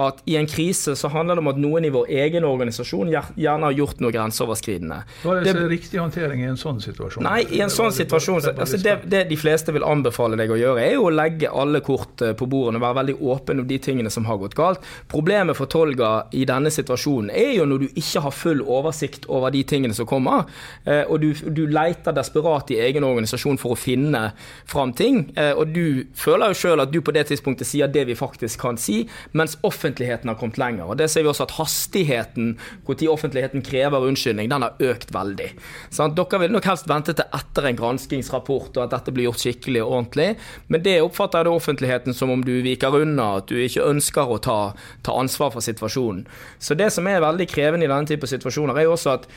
at 0.00 0.22
i 0.26 0.36
en 0.36 0.46
krise 0.46 0.94
så 0.96 1.08
handler 1.12 1.36
det 1.36 1.42
om 1.44 1.48
at 1.52 1.58
noen 1.60 1.84
i 1.84 1.90
vår 1.92 2.06
egen 2.08 2.44
organisasjon 2.48 3.10
gjerne 3.12 3.68
har 3.68 3.72
gjort 3.76 4.00
noe 4.00 4.12
grenseoverskridende. 4.14 5.02
Hva 5.22 5.36
er 5.40 5.44
det 5.44 5.52
Det- 5.54 5.68
riktig 5.70 6.00
håndtering 6.00 6.40
i 6.40 6.48
en 6.48 6.56
sånn 6.56 6.80
situasjon? 6.80 7.22
Nei, 7.22 7.42
i 7.50 7.60
en 7.60 7.68
sånn 7.68 7.92
situasjon 7.92 8.40
så, 8.42 8.54
altså 8.58 8.80
det, 8.82 9.08
det 9.10 9.28
de 9.28 9.36
fleste 9.36 9.72
vil 9.72 9.82
anbefale 9.84 10.36
deg 10.36 10.50
å 10.50 10.56
gjøre, 10.58 10.80
er 10.80 10.94
jo 10.94 11.04
å 11.08 11.12
legge 11.14 11.50
alle 11.52 11.80
kort 11.80 12.22
eh, 12.22 12.32
på 12.32 12.46
bordet 12.48 12.76
og 12.76 12.82
være 12.82 12.94
veldig 13.04 13.16
åpen 13.20 13.60
om 13.60 13.66
de 13.68 13.78
tingene 13.78 14.10
som 14.10 14.24
har 14.24 14.38
gått 14.38 14.54
galt. 14.54 14.80
Problemet 15.08 15.56
for 15.56 15.66
Tolga 15.66 16.26
i 16.32 16.44
denne 16.44 16.70
situasjonen 16.72 17.30
er 17.30 17.52
jo 17.58 17.64
når 17.66 17.78
du 17.80 17.88
ikke 17.94 18.22
har 18.22 18.30
full 18.30 18.62
oversikt 18.62 19.26
over 19.28 19.50
de 19.50 19.62
tingene 19.62 19.94
som 19.94 20.06
kommer, 20.06 20.46
eh, 20.86 21.04
og 21.08 21.20
du, 21.20 21.32
du 21.34 21.66
leter 21.66 22.12
desperat 22.12 22.70
i 22.70 22.80
egen 22.80 23.04
organisasjon 23.04 23.58
for 23.58 23.72
å 23.72 23.78
finne 23.78 24.32
fram 24.66 24.92
ting, 24.92 25.32
eh, 25.36 25.52
og 25.52 25.72
du 25.74 26.04
føler 26.14 26.48
jo 26.48 26.54
sjøl 26.62 26.80
at 26.82 26.90
du 26.90 27.00
på 27.00 27.12
det 27.12 27.26
tidspunktet 27.28 27.66
sier 27.66 27.88
det 27.92 28.06
vi 28.06 28.14
faktisk 28.18 28.58
kan 28.60 28.76
si, 28.80 29.06
mens 29.32 29.56
offentligheten 29.82 30.30
har 30.30 30.38
kommet 30.38 30.58
lenger. 30.58 30.86
Og 30.86 30.98
det 31.00 31.08
ser 31.10 31.24
vi 31.26 31.30
også 31.32 31.48
at 31.48 31.56
hastigheten 31.58 32.54
når 32.86 33.04
offentligheten 33.10 33.64
krever 33.66 34.06
unnskyldning, 34.06 34.50
den 34.50 34.62
har 34.62 34.78
økt 34.78 35.10
veldig. 35.14 35.48
Sånn, 35.90 36.14
Dere 36.16 36.42
vil 36.44 36.52
nok 36.54 36.68
helst 36.70 36.88
vente 36.90 37.14
til 37.16 37.26
etter 37.34 37.66
en 37.68 37.78
granskingsrapport 37.78 38.76
og 38.76 38.84
at 38.84 38.94
dette 38.94 39.14
blir 39.14 39.30
gjort 39.30 39.42
skikkelig 39.42 39.82
og 39.82 39.94
ordentlig, 39.96 40.28
men 40.68 40.84
det 40.84 41.00
oppfatter 41.02 41.42
jeg 41.42 41.48
det 41.48 41.56
offentligheten 41.56 42.16
som 42.16 42.30
om 42.30 42.44
du 42.46 42.54
viker 42.64 43.00
unna, 43.02 43.38
at 43.40 43.50
du 43.50 43.58
ikke 43.58 43.88
ønsker 43.88 44.30
å 44.30 44.38
ta, 44.42 44.58
ta 45.02 45.16
ansvar 45.18 45.54
for 45.54 45.64
situasjonen. 45.64 46.26
Så 46.62 46.78
det 46.78 46.92
som 46.94 47.08
er 47.10 47.24
veldig 47.24 47.48
krevende 47.50 47.88
i 47.88 47.90
denne 47.90 48.08
type 48.08 48.28
situasjoner, 48.30 48.78
er 48.78 48.88
jo 48.88 48.94
også 48.96 49.16
at 49.18 49.28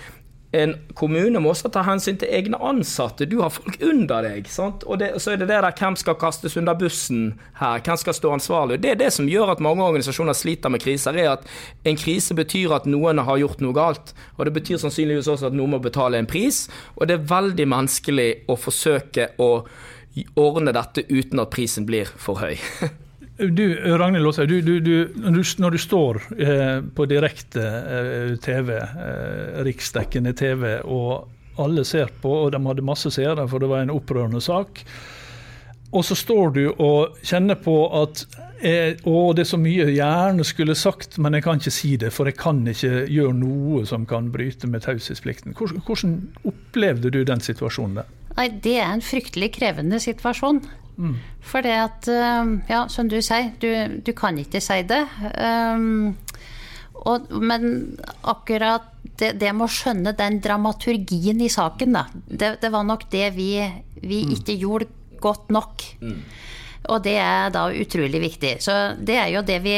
en 0.55 0.73
kommune 0.95 1.39
må 1.43 1.51
også 1.51 1.69
ta 1.73 1.83
hensyn 1.85 2.17
til 2.21 2.31
egne 2.31 2.59
ansatte. 2.63 3.27
Du 3.27 3.39
har 3.41 3.51
folk 3.53 3.77
under 3.83 4.23
deg. 4.25 4.47
Sant? 4.51 4.85
Og 4.87 4.99
det, 5.01 5.11
så 5.21 5.33
er 5.33 5.41
det 5.41 5.49
det 5.49 5.59
der 5.59 5.75
hvem 5.75 5.97
skal 5.99 6.17
kastes 6.19 6.55
under 6.59 6.77
bussen 6.79 7.33
her, 7.59 7.83
hvem 7.83 7.99
skal 7.99 8.15
stå 8.15 8.33
ansvarlig. 8.37 8.79
Det 8.83 8.93
er 8.93 9.01
det 9.03 9.11
som 9.15 9.29
gjør 9.29 9.55
at 9.55 9.63
mange 9.63 9.83
organisasjoner 9.83 10.37
sliter 10.37 10.71
med 10.71 10.83
kriser, 10.83 11.17
er 11.19 11.33
at 11.35 11.47
en 11.87 11.99
krise 11.99 12.37
betyr 12.37 12.77
at 12.77 12.87
noen 12.89 13.23
har 13.27 13.41
gjort 13.41 13.63
noe 13.65 13.75
galt. 13.75 14.15
Og 14.37 14.47
det 14.47 14.55
betyr 14.55 14.81
sannsynligvis 14.81 15.31
også 15.31 15.51
at 15.51 15.57
noen 15.57 15.75
må 15.75 15.81
betale 15.83 16.21
en 16.21 16.29
pris. 16.29 16.65
Og 16.95 17.09
det 17.09 17.19
er 17.19 17.29
veldig 17.35 17.69
menneskelig 17.75 18.29
å 18.51 18.59
forsøke 18.59 19.33
å 19.43 19.51
ordne 20.39 20.71
dette 20.75 21.03
uten 21.11 21.43
at 21.43 21.51
prisen 21.51 21.87
blir 21.87 22.07
for 22.15 22.39
høy. 22.39 22.55
Du, 23.37 23.97
Ragnhild 23.97 24.23
Låshaug, 24.23 24.51
når, 25.19 25.71
du, 25.71 25.77
står 25.77 26.21
eh, 26.39 26.77
på 26.95 27.05
direkte 27.11 27.63
eh, 27.67 28.29
TV, 28.39 28.69
eh, 28.79 29.57
riksdekkende 29.67 30.31
TV, 30.33 30.77
og 30.87 31.59
alle 31.59 31.83
ser 31.87 32.13
på, 32.21 32.31
og 32.45 32.53
de 32.55 32.61
hadde 32.63 32.85
masse 32.87 33.11
seere, 33.11 33.43
for 33.51 33.59
det 33.59 33.67
var 33.71 33.83
en 33.83 33.91
opprørende 33.91 34.39
sak. 34.43 34.85
Og 35.91 36.05
så 36.07 36.15
står 36.15 36.55
du 36.55 36.63
og 36.71 37.19
kjenner 37.27 37.59
på 37.59 37.75
at 37.99 38.23
eh, 38.63 38.95
å, 39.03 39.33
det 39.35 39.43
er 39.45 39.51
så 39.51 39.59
mye 39.59 39.83
jeg 39.83 39.97
gjerne 39.97 40.47
skulle 40.47 40.75
sagt, 40.79 41.19
men 41.19 41.35
jeg 41.35 41.45
kan 41.45 41.59
ikke 41.59 41.75
si 41.75 41.93
det, 41.99 42.13
for 42.15 42.31
jeg 42.31 42.39
kan 42.39 42.63
ikke 42.71 43.03
gjøre 43.03 43.35
noe 43.35 43.83
som 43.87 44.07
kan 44.07 44.31
bryte 44.31 44.71
med 44.71 44.87
taushetsplikten. 44.87 45.55
Hvordan, 45.59 45.83
hvordan 45.83 46.17
opplevde 46.47 47.11
du 47.11 47.21
den 47.27 47.43
situasjonen? 47.43 48.07
Nei, 48.35 48.49
det 48.63 48.79
er 48.79 48.89
en 48.91 49.03
fryktelig 49.03 49.53
krevende 49.59 49.99
situasjon. 50.03 50.63
Mm. 50.97 51.15
For 51.43 51.65
det 51.65 51.75
at, 51.75 52.09
ja, 52.69 52.85
som 52.91 53.09
du 53.11 53.17
sier, 53.23 53.51
du, 53.61 53.99
du 54.05 54.11
kan 54.17 54.37
ikke 54.39 54.61
si 54.63 54.81
det. 54.87 55.01
Um, 55.35 56.15
og, 57.05 57.27
men 57.41 57.97
akkurat 58.23 58.91
det, 59.19 59.35
det 59.39 59.51
med 59.55 59.67
å 59.67 59.71
skjønne 59.71 60.15
den 60.17 60.39
dramaturgien 60.43 61.41
i 61.43 61.51
saken, 61.51 61.95
da, 61.95 62.05
det, 62.25 62.55
det 62.63 62.71
var 62.73 62.85
nok 62.87 63.07
det 63.11 63.29
vi, 63.35 63.49
vi 64.01 64.23
mm. 64.25 64.33
ikke 64.37 64.57
gjorde 64.59 64.89
godt 65.23 65.51
nok. 65.53 65.85
Mm. 66.01 66.17
Og 66.93 67.03
det 67.05 67.15
er 67.21 67.53
da 67.53 67.67
utrolig 67.73 68.21
viktig. 68.21 68.55
Så 68.63 68.73
det 69.01 69.17
er 69.21 69.31
jo 69.33 69.43
det 69.45 69.59
vi, 69.63 69.77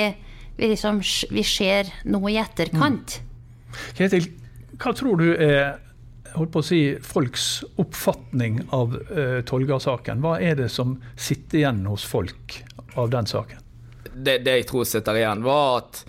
vi, 0.58 0.72
liksom, 0.74 1.02
vi 1.32 1.44
ser 1.48 1.92
nå 2.10 2.22
i 2.32 2.40
etterkant. 2.42 3.20
Mm. 3.20 3.84
Ketil, 3.98 4.32
hva 4.78 4.94
tror 4.98 5.22
du 5.22 5.30
er 5.34 5.78
holdt 6.36 6.52
på 6.54 6.62
å 6.64 6.66
si, 6.66 6.82
folks 7.04 7.64
oppfatning 7.80 8.62
av 8.76 8.96
uh, 9.12 9.40
Tolga-saken? 9.48 10.22
Hva 10.24 10.38
er 10.44 10.60
det 10.60 10.70
som 10.74 10.98
sitter 11.16 11.62
igjen 11.64 11.86
hos 11.90 12.06
folk 12.08 12.60
av 12.96 13.12
den 13.14 13.30
saken? 13.30 13.64
Det, 14.14 14.40
det 14.46 14.60
jeg 14.60 14.70
tror 14.70 14.88
sitter 14.90 15.20
igjen, 15.20 15.44
var 15.46 15.84
at 15.84 16.04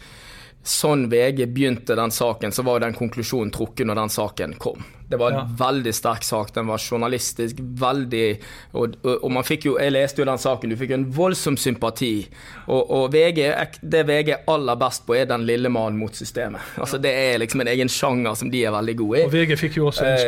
sånn 0.68 1.06
VG 1.12 1.46
begynte 1.52 1.96
den 1.96 2.12
saken, 2.12 2.52
så 2.52 2.64
var 2.66 2.80
den 2.84 2.96
konklusjonen 2.96 3.52
trukket 3.54 3.88
når 3.88 4.02
den 4.02 4.12
saken 4.12 4.56
kom. 4.60 4.84
Det 5.08 5.16
var 5.20 5.32
en 5.32 5.38
ja. 5.42 5.46
veldig 5.66 5.94
sterk 5.94 6.24
sak. 6.24 6.54
Den 6.54 6.70
var 6.70 6.78
journalistisk, 6.78 7.60
veldig 7.60 8.26
og, 8.72 8.96
og, 9.02 9.12
og, 9.22 9.30
man 9.32 9.44
fikk 9.46 9.68
jo 9.68 9.76
Jeg 9.78 9.92
leste 9.94 10.22
jo 10.22 10.26
den 10.28 10.40
saken, 10.40 10.70
du 10.72 10.76
fikk 10.80 10.92
jo 10.94 10.98
en 10.98 11.08
voldsom 11.14 11.56
sympati. 11.60 12.12
Og, 12.66 12.90
og 12.94 13.12
VG, 13.12 13.42
det 13.82 14.04
VG 14.08 14.32
er 14.34 14.50
aller 14.50 14.78
best 14.80 15.06
på, 15.06 15.16
er 15.18 15.28
den 15.28 15.46
lille 15.48 15.70
mannen 15.72 15.98
mot 16.00 16.14
systemet. 16.14 16.74
Altså 16.78 17.00
Det 17.02 17.12
er 17.12 17.38
liksom 17.42 17.64
en 17.64 17.72
egen 17.74 17.92
sjanger 17.92 18.36
som 18.38 18.50
de 18.52 18.64
er 18.64 18.74
veldig 18.74 18.96
gode 18.98 19.22
i. 19.22 19.26
Og 19.28 19.34
VG 19.34 19.54
fikk 19.60 19.78
jo 19.80 19.88
også 19.88 20.08
en 20.08 20.18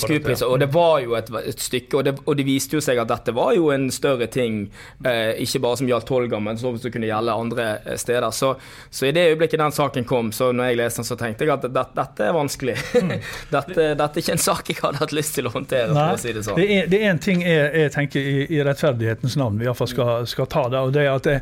skup. 0.00 0.30
Eh, 0.30 0.46
og 0.46 0.50
og 0.50 0.58
det 0.58 0.68
var 0.74 0.98
jo 1.04 1.14
et, 1.16 1.30
et 1.46 1.62
stykke, 1.62 2.02
det, 2.04 2.14
og 2.26 2.36
det, 2.36 2.44
viste 2.48 2.76
jo 2.76 2.82
seg 2.84 2.98
at 3.00 3.08
dette 3.10 3.34
var 3.36 3.54
jo 3.56 3.70
en 3.72 3.86
større 3.94 4.26
ting, 4.32 4.64
eh, 5.06 5.38
ikke 5.44 5.62
bare 5.62 5.80
som 5.80 5.88
gjaldt 5.88 6.08
Tolga, 6.10 6.40
men 6.42 6.58
som 6.60 6.76
kunne 6.80 7.08
gjelde 7.08 7.36
andre 7.44 7.66
eh, 7.84 7.96
steder. 8.00 8.30
Så, 8.34 8.54
så, 8.90 9.06
i 9.06 9.14
det 9.16 9.28
øyeblikket 9.30 9.62
den 9.62 9.74
saken 9.74 10.06
kom, 10.08 10.32
så 10.36 10.50
når 10.52 10.72
jeg 10.72 10.80
leste 10.82 11.02
den, 11.02 11.08
så 11.08 11.18
tenkte 11.20 11.46
jeg 11.46 11.54
at 11.54 11.66
dette, 11.68 11.86
dette 11.96 12.26
er 12.26 12.36
vanskelig. 12.36 12.76
Mm. 12.98 13.14
dette 13.56 13.88
dette 14.00 14.20
er 14.20 14.24
ikke 14.24 14.36
en 14.36 14.42
sak 14.42 14.72
jeg 14.72 14.80
hadde 14.80 15.02
hatt 15.02 15.14
lyst 15.16 15.36
til 15.38 15.48
å 15.48 15.54
håndtere. 15.54 15.92
Nei, 15.96 16.06
å 16.16 16.20
si 16.20 16.32
det 16.36 16.44
sånn. 16.46 16.58
Det 16.60 16.68
er, 16.78 16.88
det 16.90 17.02
er 17.02 17.12
en 17.12 17.22
ting 17.22 17.44
jeg, 17.44 17.66
jeg 17.84 17.92
tenker 17.96 18.30
i, 18.32 18.38
i, 18.48 18.62
rettferdighetens 18.66 19.36
navn 19.40 19.60
vi 19.60 19.68
iallfall 19.68 19.90
skal, 19.90 20.30
skal 20.30 20.48
ta 20.50 20.66
det. 20.72 20.80
og 20.80 20.96
det 20.96 21.04
er 21.06 21.12
at 21.14 21.28
det, 21.28 21.36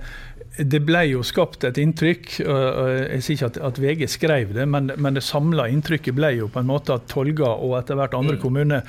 det 0.59 0.81
ble 0.83 1.05
jo 1.13 1.23
skapt 1.27 1.65
et 1.69 1.79
inntrykk, 1.79 2.33
jeg 2.41 3.23
sier 3.23 3.37
ikke 3.37 3.51
at, 3.53 3.61
at 3.71 3.79
VG 3.83 4.09
skrev 4.11 4.57
det, 4.57 4.67
men, 4.71 4.91
men 4.99 5.19
det 5.19 5.23
samla 5.27 5.69
inntrykket 5.71 6.17
ble 6.19 6.33
jo 6.41 6.51
på 6.51 6.63
en 6.63 6.69
måte 6.71 6.97
at 6.99 7.07
Tolga 7.11 7.53
og 7.55 7.77
etter 7.79 7.99
hvert 7.99 8.17
andre 8.19 8.35
mm. 8.39 8.43
kommuner 8.43 8.83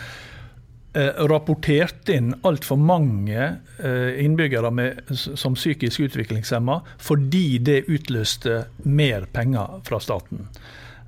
eh, 0.97 1.21
rapporterte 1.29 2.17
inn 2.17 2.33
altfor 2.47 2.79
mange 2.81 3.37
eh, 3.77 4.17
innbyggere 4.25 4.73
med, 4.73 5.13
som 5.13 5.57
psykisk 5.57 6.07
utviklingshemma 6.09 6.81
fordi 6.97 7.59
det 7.61 7.83
utløste 7.87 8.63
mer 8.89 9.29
penger 9.33 9.81
fra 9.85 10.01
staten. 10.01 10.47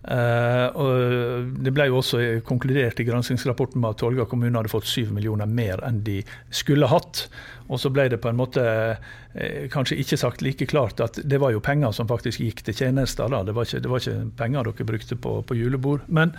Uh, 0.01 1.46
det 1.62 1.74
ble 1.75 1.86
jo 1.91 2.00
også 2.00 2.22
konkludert 2.48 3.00
i 3.01 3.05
granskingsrapporten 3.05 3.81
med 3.84 3.93
at 3.93 4.01
Tolga 4.01 4.25
kommune 4.29 4.58
hadde 4.58 4.72
fått 4.74 4.89
7 4.89 5.12
millioner 5.13 5.50
mer 5.50 5.84
enn 5.86 6.01
de 6.05 6.22
skulle 6.50 6.89
hatt. 6.89 7.27
Og 7.71 7.79
så 7.79 7.91
ble 7.93 8.07
det 8.11 8.19
på 8.21 8.29
en 8.31 8.37
måte 8.39 8.61
eh, 8.67 9.67
kanskje 9.71 9.97
ikke 10.01 10.19
sagt 10.19 10.43
like 10.43 10.67
klart 10.67 10.99
at 11.03 11.19
det 11.23 11.39
var 11.41 11.53
jo 11.55 11.63
penger 11.63 11.93
som 11.95 12.09
faktisk 12.09 12.43
gikk 12.43 12.63
til 12.67 12.75
tjenester. 12.75 13.31
da, 13.31 13.43
Det 13.47 13.55
var 13.55 13.67
ikke, 13.67 13.81
det 13.83 13.91
var 13.91 14.03
ikke 14.03 14.31
penger 14.37 14.69
dere 14.69 14.87
brukte 14.91 15.15
på, 15.15 15.35
på 15.47 15.57
julebord. 15.57 16.03
Men 16.07 16.33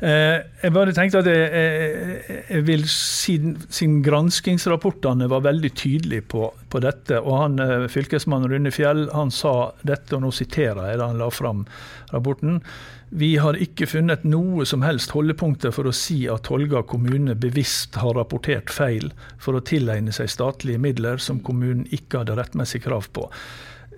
eh, 0.00 0.38
jeg 0.62 0.74
bare 0.76 0.94
tenkte 0.96 1.22
at 1.24 1.30
jeg, 1.30 1.48
jeg, 1.50 2.42
jeg 2.50 2.66
vil, 2.68 2.86
siden, 2.92 3.56
siden 3.68 4.02
granskingsrapportene 4.06 5.30
var 5.30 5.46
veldig 5.48 5.72
tydelige 5.74 6.28
på, 6.30 6.52
på 6.70 6.82
dette, 6.84 7.18
og 7.18 7.42
han 7.42 7.88
fylkesmannen 7.90 8.52
Rune 8.52 8.72
Fjell 8.74 9.08
han 9.14 9.34
sa 9.34 9.72
dette, 9.82 10.14
og 10.14 10.22
nå 10.24 10.32
siterer 10.34 10.92
jeg 10.92 11.02
da 11.02 11.10
han 11.10 11.18
la 11.20 11.30
fram 11.34 11.66
rapporten. 12.12 12.62
Vi 13.08 13.30
har 13.40 13.56
ikke 13.56 13.88
funnet 13.88 14.24
noe 14.28 14.66
som 14.68 14.82
helst 14.84 15.14
holdepunkter 15.16 15.72
for 15.72 15.88
å 15.88 15.94
si 15.96 16.26
at 16.28 16.44
Tolga 16.48 16.82
kommune 16.88 17.36
bevisst 17.38 17.96
har 18.00 18.18
rapportert 18.18 18.72
feil 18.72 19.10
for 19.40 19.56
å 19.56 19.64
tilegne 19.64 20.12
seg 20.12 20.28
statlige 20.32 20.80
midler 20.82 21.22
som 21.22 21.40
kommunen 21.40 21.86
ikke 21.94 22.22
hadde 22.22 22.36
rettmessig 22.36 22.82
krav 22.84 23.08
på. 23.16 23.24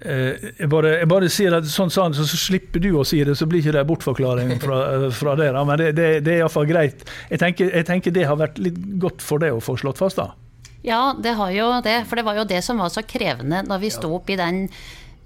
Eh, 0.01 0.53
jeg 0.63 0.69
bare, 0.73 0.95
jeg 1.03 1.09
bare 1.11 1.29
sier 1.33 1.57
at 1.59 1.67
sånn, 1.69 1.91
sånn, 1.93 2.15
så 2.17 2.25
slipper 2.25 2.81
du 2.81 2.93
å 2.97 3.05
si 3.05 3.19
det, 3.27 3.35
så 3.37 3.49
blir 3.51 3.61
ikke 3.61 3.75
det 3.77 3.83
bortforklaring 3.89 4.55
fra, 4.63 4.79
fra 5.17 5.35
dere. 5.41 5.65
Men 5.69 5.83
det, 5.83 5.91
det, 5.99 6.09
det 6.25 6.37
er 6.37 6.45
iallfall 6.45 6.71
greit. 6.71 7.03
Jeg 7.29 7.43
tenker, 7.43 7.75
jeg 7.75 7.89
tenker, 7.89 8.15
det 8.15 8.29
har 8.31 8.39
vært 8.41 8.63
litt 8.63 8.79
godt 9.03 9.25
for 9.25 9.43
det 9.43 9.53
å 9.53 9.61
få 9.65 9.77
slått 9.81 10.01
fast, 10.01 10.23
da. 10.23 10.31
Ja, 10.87 11.15
det 11.21 11.35
har 11.37 11.51
jo 11.53 11.67
det. 11.85 11.99
For 12.09 12.17
det 12.17 12.25
var 12.25 12.39
jo 12.41 12.47
det 12.49 12.63
som 12.65 12.81
var 12.81 12.89
så 12.93 13.05
krevende 13.05 13.61
når 13.67 13.83
vi 13.83 13.93
sto 13.93 14.15
opp 14.17 14.31
i 14.33 14.39
den 14.41 14.63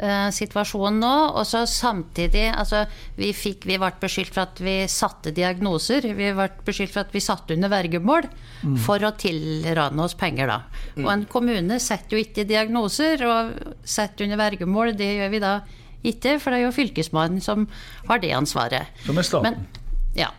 uh, 0.02 0.30
situasjonen 0.34 1.00
nå. 1.02 1.12
Og 1.38 1.46
så 1.48 1.64
samtidig 1.70 2.46
altså, 2.52 2.84
vi, 3.18 3.30
fikk, 3.36 3.66
vi 3.68 3.78
ble 3.80 3.92
beskyldt 4.00 4.34
for 4.34 4.46
at 4.46 4.62
vi 4.64 4.76
satte 4.90 5.34
diagnoser. 5.36 6.08
Vi 6.16 6.32
ble 6.36 6.48
beskyldt 6.66 6.94
for 6.94 7.04
at 7.04 7.14
vi 7.14 7.22
satte 7.24 7.56
under 7.56 7.72
vergemål 7.72 8.28
mm. 8.28 8.76
for 8.84 9.04
å 9.04 9.14
tilrane 9.20 10.04
oss 10.04 10.16
penger, 10.18 10.50
da. 10.50 10.60
Mm. 10.96 11.04
Og 11.04 11.10
en 11.16 11.26
kommune 11.30 11.80
setter 11.82 12.16
jo 12.16 12.24
ikke 12.24 12.46
diagnoser, 12.48 13.24
og 13.28 13.54
setter 13.86 14.28
under 14.28 14.40
vergemål, 14.40 14.94
det 14.98 15.14
gjør 15.18 15.34
vi 15.34 15.42
da 15.44 15.56
ikke, 16.04 16.36
for 16.36 16.52
det 16.52 16.60
er 16.60 16.66
jo 16.66 16.76
Fylkesmannen 16.76 17.40
som 17.44 17.68
har 18.10 18.20
det 18.20 18.34
ansvaret. 18.36 19.04
Som 19.06 19.20
er 19.20 19.24
staten. 19.26 19.54
Men, 19.54 20.16
ja. 20.18 20.30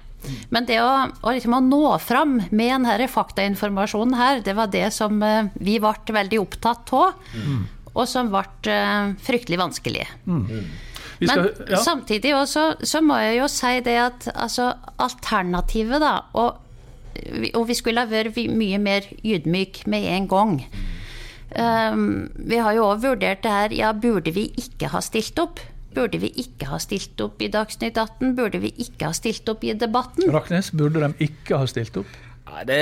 Men 0.53 0.65
det 0.65 0.79
å, 0.81 0.89
å, 1.21 1.31
liksom 1.33 1.53
å 1.53 1.61
nå 1.61 1.83
fram 2.01 2.39
med 2.49 2.69
denne 2.69 3.07
faktainformasjonen 3.09 4.17
her, 4.17 4.41
det 4.45 4.55
var 4.57 4.71
det 4.73 4.87
som 4.93 5.17
uh, 5.21 5.49
vi 5.57 5.77
ble 5.81 6.17
veldig 6.17 6.41
opptatt 6.41 6.93
av. 6.97 7.17
Mm 7.37 7.65
og 7.95 8.09
som 8.11 8.29
ble 8.33 8.43
uh, 8.71 9.15
fryktelig 9.23 9.59
vanskelig. 9.61 10.05
Mm. 10.27 10.45
Skal, 11.15 11.45
Men 11.45 11.69
ja. 11.71 11.79
samtidig 11.79 12.33
også, 12.35 12.65
så 12.83 12.99
må 13.01 13.17
jeg 13.23 13.39
jo 13.39 13.47
si 13.51 13.79
det 13.85 13.95
at 14.01 14.27
altså, 14.33 14.73
alternativet, 14.99 16.01
da 16.03 16.17
og, 16.35 16.57
og, 17.53 17.61
vi 17.69 17.77
skulle 17.77 18.03
ha 18.03 18.09
vært 18.09 18.35
mye 18.51 18.79
mer 18.83 19.07
ydmyk 19.23 19.85
med 19.87 20.09
en 20.11 20.27
gang. 20.27 20.57
Um, 21.55 22.27
vi 22.35 22.59
har 22.59 22.75
jo 22.75 22.89
òg 22.89 22.99
vurdert 23.05 23.45
det 23.45 23.51
her 23.53 23.71
Ja, 23.71 23.93
burde 23.93 24.33
vi 24.35 24.49
ikke 24.59 24.89
ha 24.91 24.99
stilt 24.99 25.39
opp? 25.39 25.61
Burde 25.95 26.19
vi 26.19 26.33
ikke 26.41 26.67
ha 26.67 26.79
stilt 26.83 27.21
opp 27.23 27.39
i 27.39 27.47
Dagsnytt 27.47 27.95
18? 27.95 28.33
Burde 28.35 28.59
vi 28.59 28.73
ikke 28.83 29.07
ha 29.07 29.15
stilt 29.15 29.47
opp 29.47 29.63
i 29.63 29.71
debatten? 29.71 30.27
Raknes, 30.33 30.73
burde 30.75 30.99
de 30.99 31.29
ikke 31.29 31.61
ha 31.61 31.69
stilt 31.71 31.95
opp? 32.01 32.17
Nei, 32.49 32.65
det 32.67 32.81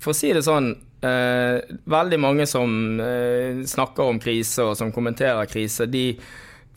For 0.00 0.14
å 0.14 0.16
si 0.16 0.30
det 0.32 0.44
sånn, 0.46 0.70
Eh, 1.00 1.60
veldig 1.84 2.20
mange 2.20 2.46
som 2.46 3.00
eh, 3.00 3.64
snakker 3.66 4.12
om 4.12 4.20
krise 4.20 4.66
og 4.68 4.76
som 4.76 4.92
kommenterer 4.92 5.48
krise, 5.48 5.86
de 5.88 6.12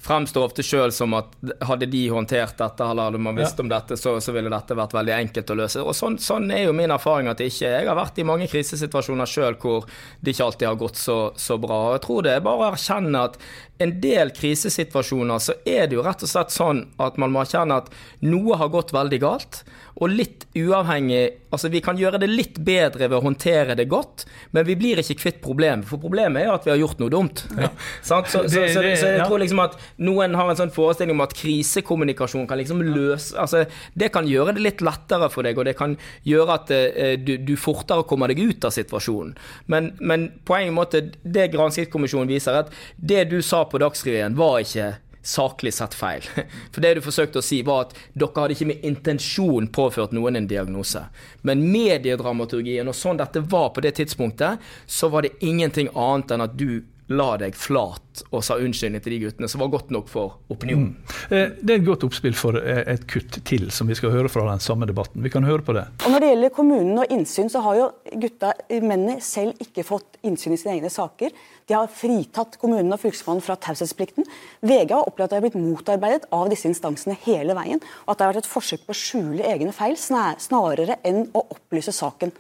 fremstår 0.04 0.46
ofte 0.50 0.64
sjøl 0.66 0.92
som 0.92 1.14
at 1.16 1.32
hadde 1.64 1.88
de 1.92 2.02
håndtert 2.12 2.58
dette, 2.60 2.86
eller 2.86 3.08
hadde 3.08 3.22
man 3.24 3.38
visst 3.40 3.60
ja. 3.60 3.64
om 3.64 3.70
dette, 3.72 3.98
så, 4.00 4.16
så, 4.24 4.34
ville 4.36 4.52
dette 4.52 4.76
vært 4.76 4.96
veldig 4.96 5.14
enkelt 5.16 5.54
å 5.54 5.58
løse. 5.60 5.84
Og 5.84 5.96
sånn, 5.96 6.18
sånn, 6.20 6.50
er 6.52 6.66
jo 6.66 6.76
min 6.76 6.92
erfaring 6.92 7.30
at 7.32 7.40
det 7.40 7.48
ikke 7.52 7.72
Jeg 7.72 7.88
har 7.88 8.00
vært 8.00 8.20
i 8.20 8.28
mange 8.28 8.50
krisesituasjoner 8.52 9.30
sjøl 9.30 9.56
hvor 9.62 9.88
det 10.20 10.34
ikke 10.34 10.48
alltid 10.50 10.68
har 10.70 10.80
gått 10.82 11.00
så, 11.00 11.18
så 11.40 11.60
bra. 11.62 11.80
Og 11.88 11.98
jeg 11.98 12.06
tror 12.08 12.28
det 12.28 12.36
er 12.36 12.44
bare 12.48 12.66
å 12.66 12.68
erkjenne 12.74 13.28
at 13.30 13.40
en 13.84 13.96
del 14.04 14.32
krisesituasjoner 14.36 15.42
så 15.44 15.56
er 15.66 15.88
det 15.88 15.98
jo 15.98 16.06
rett 16.06 16.24
og 16.24 16.32
slett 16.32 16.54
sånn 16.54 16.86
at 17.04 17.20
man 17.22 17.34
må 17.34 17.44
erkjenne 17.44 17.82
at 17.84 17.92
noe 18.26 18.58
har 18.60 18.72
gått 18.74 18.94
veldig 18.96 19.20
galt. 19.24 19.64
Og 20.02 20.10
litt 20.10 20.48
uavhengig 20.58 21.40
Altså, 21.54 21.70
vi 21.70 21.84
kan 21.86 22.00
gjøre 22.02 22.18
det 22.18 22.32
litt 22.32 22.56
bedre 22.66 23.06
ved 23.06 23.14
å 23.14 23.26
håndtere 23.28 23.76
det 23.78 23.84
godt, 23.86 24.24
men 24.58 24.66
vi 24.66 24.74
blir 24.74 24.98
ikke 24.98 25.20
kvitt 25.20 25.36
problemet. 25.44 25.86
For 25.86 26.02
problemet 26.02 26.42
er 26.42 26.48
jo 26.48 26.56
at 26.56 26.64
vi 26.66 26.72
har 26.72 26.80
gjort 26.82 27.04
noe 27.04 27.14
dumt. 27.14 27.44
Ja. 27.54 27.68
så, 28.02 28.18
så, 28.26 28.42
så, 28.50 28.64
så, 28.74 28.82
jeg 28.82 29.20
tror 29.22 29.38
liksom 29.44 29.62
at 29.62 29.76
noen 30.02 30.34
har 30.34 30.50
en 30.50 30.58
sånn 30.58 30.74
forestilling 30.74 31.14
om 31.14 31.22
at 31.22 31.36
krisekommunikasjon 31.38 32.48
kan 32.50 32.58
liksom 32.58 32.82
løse 32.82 33.38
Altså, 33.38 33.68
det 33.94 34.10
kan 34.16 34.26
gjøre 34.26 34.56
det 34.58 34.64
litt 34.66 34.82
lettere 34.82 35.30
for 35.30 35.46
deg, 35.46 35.62
og 35.62 35.70
det 35.70 35.76
kan 35.78 35.94
gjøre 36.26 36.58
at 36.58 36.74
uh, 36.74 37.14
du, 37.22 37.36
du, 37.46 37.54
fortere 37.62 38.08
kommer 38.10 38.34
deg 38.34 38.42
ut 38.42 38.66
av 38.66 38.74
situasjonen. 38.74 39.38
Men, 39.70 39.92
men 40.02 40.26
på 40.50 40.58
en 40.58 40.74
måte, 40.74 41.04
det 41.22 41.52
granskingskommisjonen 41.54 42.34
viser, 42.34 42.64
at 42.64 42.74
det 42.98 43.28
du 43.30 43.44
sa 43.46 43.62
på 43.74 43.82
Dagsrevyen, 43.82 44.38
var 44.38 44.62
ikke 44.62 44.94
saklig 45.24 45.74
sett 45.74 45.96
feil. 45.96 46.26
For 46.74 46.84
det 46.84 46.98
du 46.98 47.02
forsøkte 47.06 47.40
å 47.40 47.46
si, 47.46 47.62
var 47.66 47.88
at 47.88 47.96
dere 48.14 48.36
hadde 48.36 48.58
ikke 48.58 48.70
med 48.74 48.86
intensjon 48.86 49.70
påført 49.74 50.14
noen 50.16 50.38
en 50.38 50.50
diagnose. 50.50 51.06
Men 51.48 51.64
mediedramaturgien 51.72 52.92
og 52.92 52.98
sånn 52.98 53.22
dette 53.22 53.42
var 53.50 53.72
på 53.74 53.84
det 53.86 53.96
tidspunktet, 54.00 54.62
så 54.86 55.10
var 55.14 55.26
det 55.26 55.38
ingenting 55.42 55.90
annet 55.96 56.36
enn 56.36 56.46
at 56.46 56.58
du 56.60 56.84
la 57.14 57.34
deg 57.42 57.56
flat 57.58 58.24
og 58.30 58.44
sa 58.46 58.60
unnskyldning 58.62 59.02
til 59.02 59.16
de 59.16 59.20
guttene, 59.24 59.50
som 59.50 59.64
var 59.64 59.72
godt 59.74 59.90
nok 59.94 60.10
for 60.12 60.38
opinionen. 60.54 60.94
Mm. 60.94 61.16
Eh, 61.34 61.56
det 61.60 61.76
er 61.76 61.80
et 61.80 61.88
godt 61.88 62.06
oppspill 62.06 62.36
for 62.38 62.60
eh, 62.60 62.84
et 62.94 63.08
kutt 63.10 63.40
til, 63.48 63.70
som 63.74 63.90
vi 63.90 63.98
skal 63.98 64.14
høre 64.14 64.30
fra 64.32 64.46
den 64.50 64.62
samme 64.64 64.88
debatten. 64.90 65.24
Vi 65.26 65.32
kan 65.34 65.46
høre 65.48 65.66
på 65.66 65.76
det. 65.78 65.88
Og 66.06 66.14
Når 66.14 66.24
det 66.24 66.30
gjelder 66.34 66.54
kommunen 66.54 67.02
og 67.02 67.14
innsyn, 67.14 67.50
så 67.50 67.64
har 67.66 67.80
jo 67.80 67.90
gutta, 68.22 68.54
mennene 68.84 69.18
selv 69.24 69.58
ikke 69.64 69.86
fått 69.88 70.20
innsyn 70.28 70.54
i 70.54 70.62
sine 70.62 70.78
egne 70.78 70.94
saker. 70.94 71.34
De 71.70 71.78
har 71.78 71.92
fritatt 71.92 72.60
kommunen 72.62 72.94
og 72.94 73.02
fylkesmannen 73.02 73.44
fra 73.44 73.58
taushetsplikten. 73.58 74.28
VG 74.62 74.94
har 74.94 75.08
opplevd 75.08 75.30
at 75.30 75.36
de 75.36 75.40
har 75.40 75.46
blitt 75.48 75.60
motarbeidet 75.60 76.30
av 76.36 76.50
disse 76.52 76.70
instansene 76.70 77.18
hele 77.26 77.56
veien, 77.58 77.82
og 78.06 78.14
at 78.14 78.20
det 78.20 78.28
har 78.28 78.34
vært 78.34 78.44
et 78.44 78.54
forsøk 78.54 78.86
på 78.88 78.94
å 78.96 79.02
skjule 79.04 79.48
egne 79.48 79.74
feil 79.76 79.98
snarere 79.98 81.00
enn 81.08 81.26
å 81.34 81.48
opplyse 81.56 81.96
saken. 81.96 82.34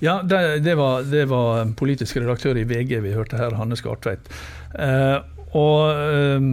Ja, 0.00 0.20
det, 0.22 0.60
det, 0.66 0.74
var, 0.78 1.02
det, 1.02 1.24
var, 1.30 1.64
politisk 1.76 2.16
redaktør 2.16 2.58
i 2.58 2.66
VG 2.68 3.00
vi 3.02 3.16
hørte 3.16 3.40
her, 3.40 3.56
Hanne 3.58 3.78
Skartveit. 3.78 4.30
Eh, 4.78 5.16
og 5.58 5.90
eh, 5.90 6.44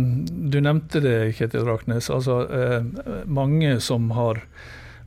du 0.54 0.62
nevnte 0.64 1.02
det, 1.04 1.36
Ketil 1.38 1.68
Raknes. 1.68 2.10
Altså, 2.10 2.42
eh, 2.50 3.22
mange 3.25 3.78
som 3.84 4.10
har 4.16 4.42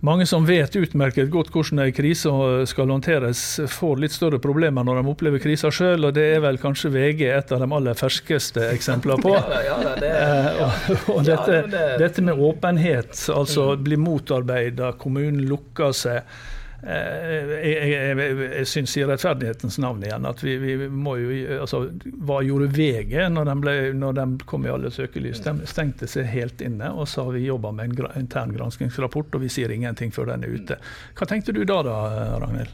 mange 0.00 0.26
som 0.30 0.45
vet 0.47 0.76
utmerket 0.78 1.26
godt 1.30 1.49
hvordan 1.50 1.80
en 1.83 1.95
krise 1.95 2.30
skal 2.71 2.92
håndteres, 2.92 3.40
får 3.66 3.97
litt 3.99 4.14
større 4.14 4.38
problemer 4.38 4.87
når 4.87 5.00
de 5.00 5.11
opplever 5.11 5.42
krisa 5.42 5.73
sjøl, 5.75 6.07
og 6.07 6.14
det 6.14 6.26
er 6.37 6.45
vel 6.45 6.61
kanskje 6.62 6.92
VG 6.95 7.25
et 7.26 7.50
av 7.50 7.64
de 7.64 7.68
aller 7.75 7.99
ferskeste 7.99 8.68
eksemplene 8.76 9.25
på. 9.25 9.33
ja, 9.66 9.80
det, 9.99 10.12
ja. 10.12 10.68
og, 10.68 11.11
og 11.16 11.26
dette, 11.26 11.83
dette, 11.99 12.23
med 12.23 12.38
åpenhet, 12.38 13.11
altså 13.35 13.73
mm. 13.73 13.83
bli 13.88 13.99
motarbeida, 14.04 14.92
kommunen 15.02 15.42
lukker 15.50 15.90
seg. 16.04 16.38
Jeg, 16.78 17.88
jeg, 17.90 18.35
jeg 18.38 18.66
syns 18.70 18.92
i 19.00 19.02
rettferdighetens 19.02 19.80
navn 19.82 20.04
igjen 20.06 20.26
at 20.30 20.42
vi, 20.44 20.52
vi, 20.62 20.76
må 20.87 21.16
jo 21.18 21.32
altså, 21.64 21.80
Hva 22.23 22.37
gjorde 22.47 22.68
VG 22.70 23.16
når 23.35 23.49
de, 23.50 23.56
ble, 23.64 23.75
når 23.99 24.14
de 24.20 24.26
kom 24.47 24.62
i 24.62 24.70
alle 24.70 24.92
søkelys? 24.94 25.42
De 25.42 25.66
stengte 25.66 26.06
seg 26.06 26.28
helt 26.30 26.62
inne 26.62 26.92
og 26.94 27.11
sa 27.11 27.25
vi 27.35 27.49
jobber 27.49 27.75
med 27.75 27.99
en 27.99 28.23
intern 28.23 28.54
granskingsrapport 28.54 29.35
og 29.35 29.42
vi 29.42 29.50
sier 29.50 29.75
ingenting 29.75 30.14
før 30.14 30.30
den 30.30 30.47
er 30.47 30.54
ute. 30.54 30.78
Hva 31.18 31.26
tenkte 31.26 31.56
du 31.56 31.64
da, 31.66 31.80
da, 31.82 31.99
Ragnhild? 32.38 32.70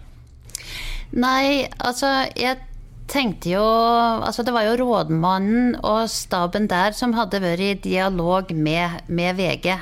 Nei, 1.16 1.64
altså 1.80 2.12
jeg 2.36 2.60
tenkte 3.08 3.50
jo 3.52 3.64
altså 3.64 4.42
Det 4.44 4.52
var 4.56 4.64
jo 4.64 4.76
rådmannen 4.80 5.74
og 5.84 6.08
staben 6.12 6.68
der 6.68 6.92
som 6.96 7.16
hadde 7.16 7.40
vært 7.40 7.64
i 7.64 7.74
dialog 7.88 8.52
med, 8.52 9.00
med 9.08 9.40
VG 9.40 9.72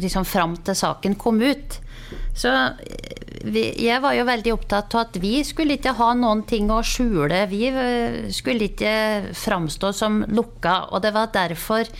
liksom 0.00 0.24
fram 0.24 0.56
til 0.64 0.76
saken 0.76 1.14
kom 1.20 1.40
ut. 1.42 1.81
Så 2.34 2.50
vi, 3.44 3.64
jeg 3.84 4.02
var 4.02 4.16
jo 4.16 4.26
veldig 4.28 4.52
opptatt 4.54 4.94
av 4.94 5.06
at 5.08 5.16
vi 5.22 5.40
skulle 5.46 5.76
ikke 5.78 5.96
ha 5.98 6.12
noen 6.16 6.44
ting 6.48 6.70
å 6.72 6.80
skjule. 6.86 7.44
Vi 7.50 7.64
eh, 7.68 8.18
skulle 8.34 8.70
ikke 8.70 9.32
framstå 9.36 9.92
som 9.96 10.22
lukka, 10.30 10.92
og 10.92 11.02
det 11.04 11.14
var 11.16 11.32
derfor 11.34 11.90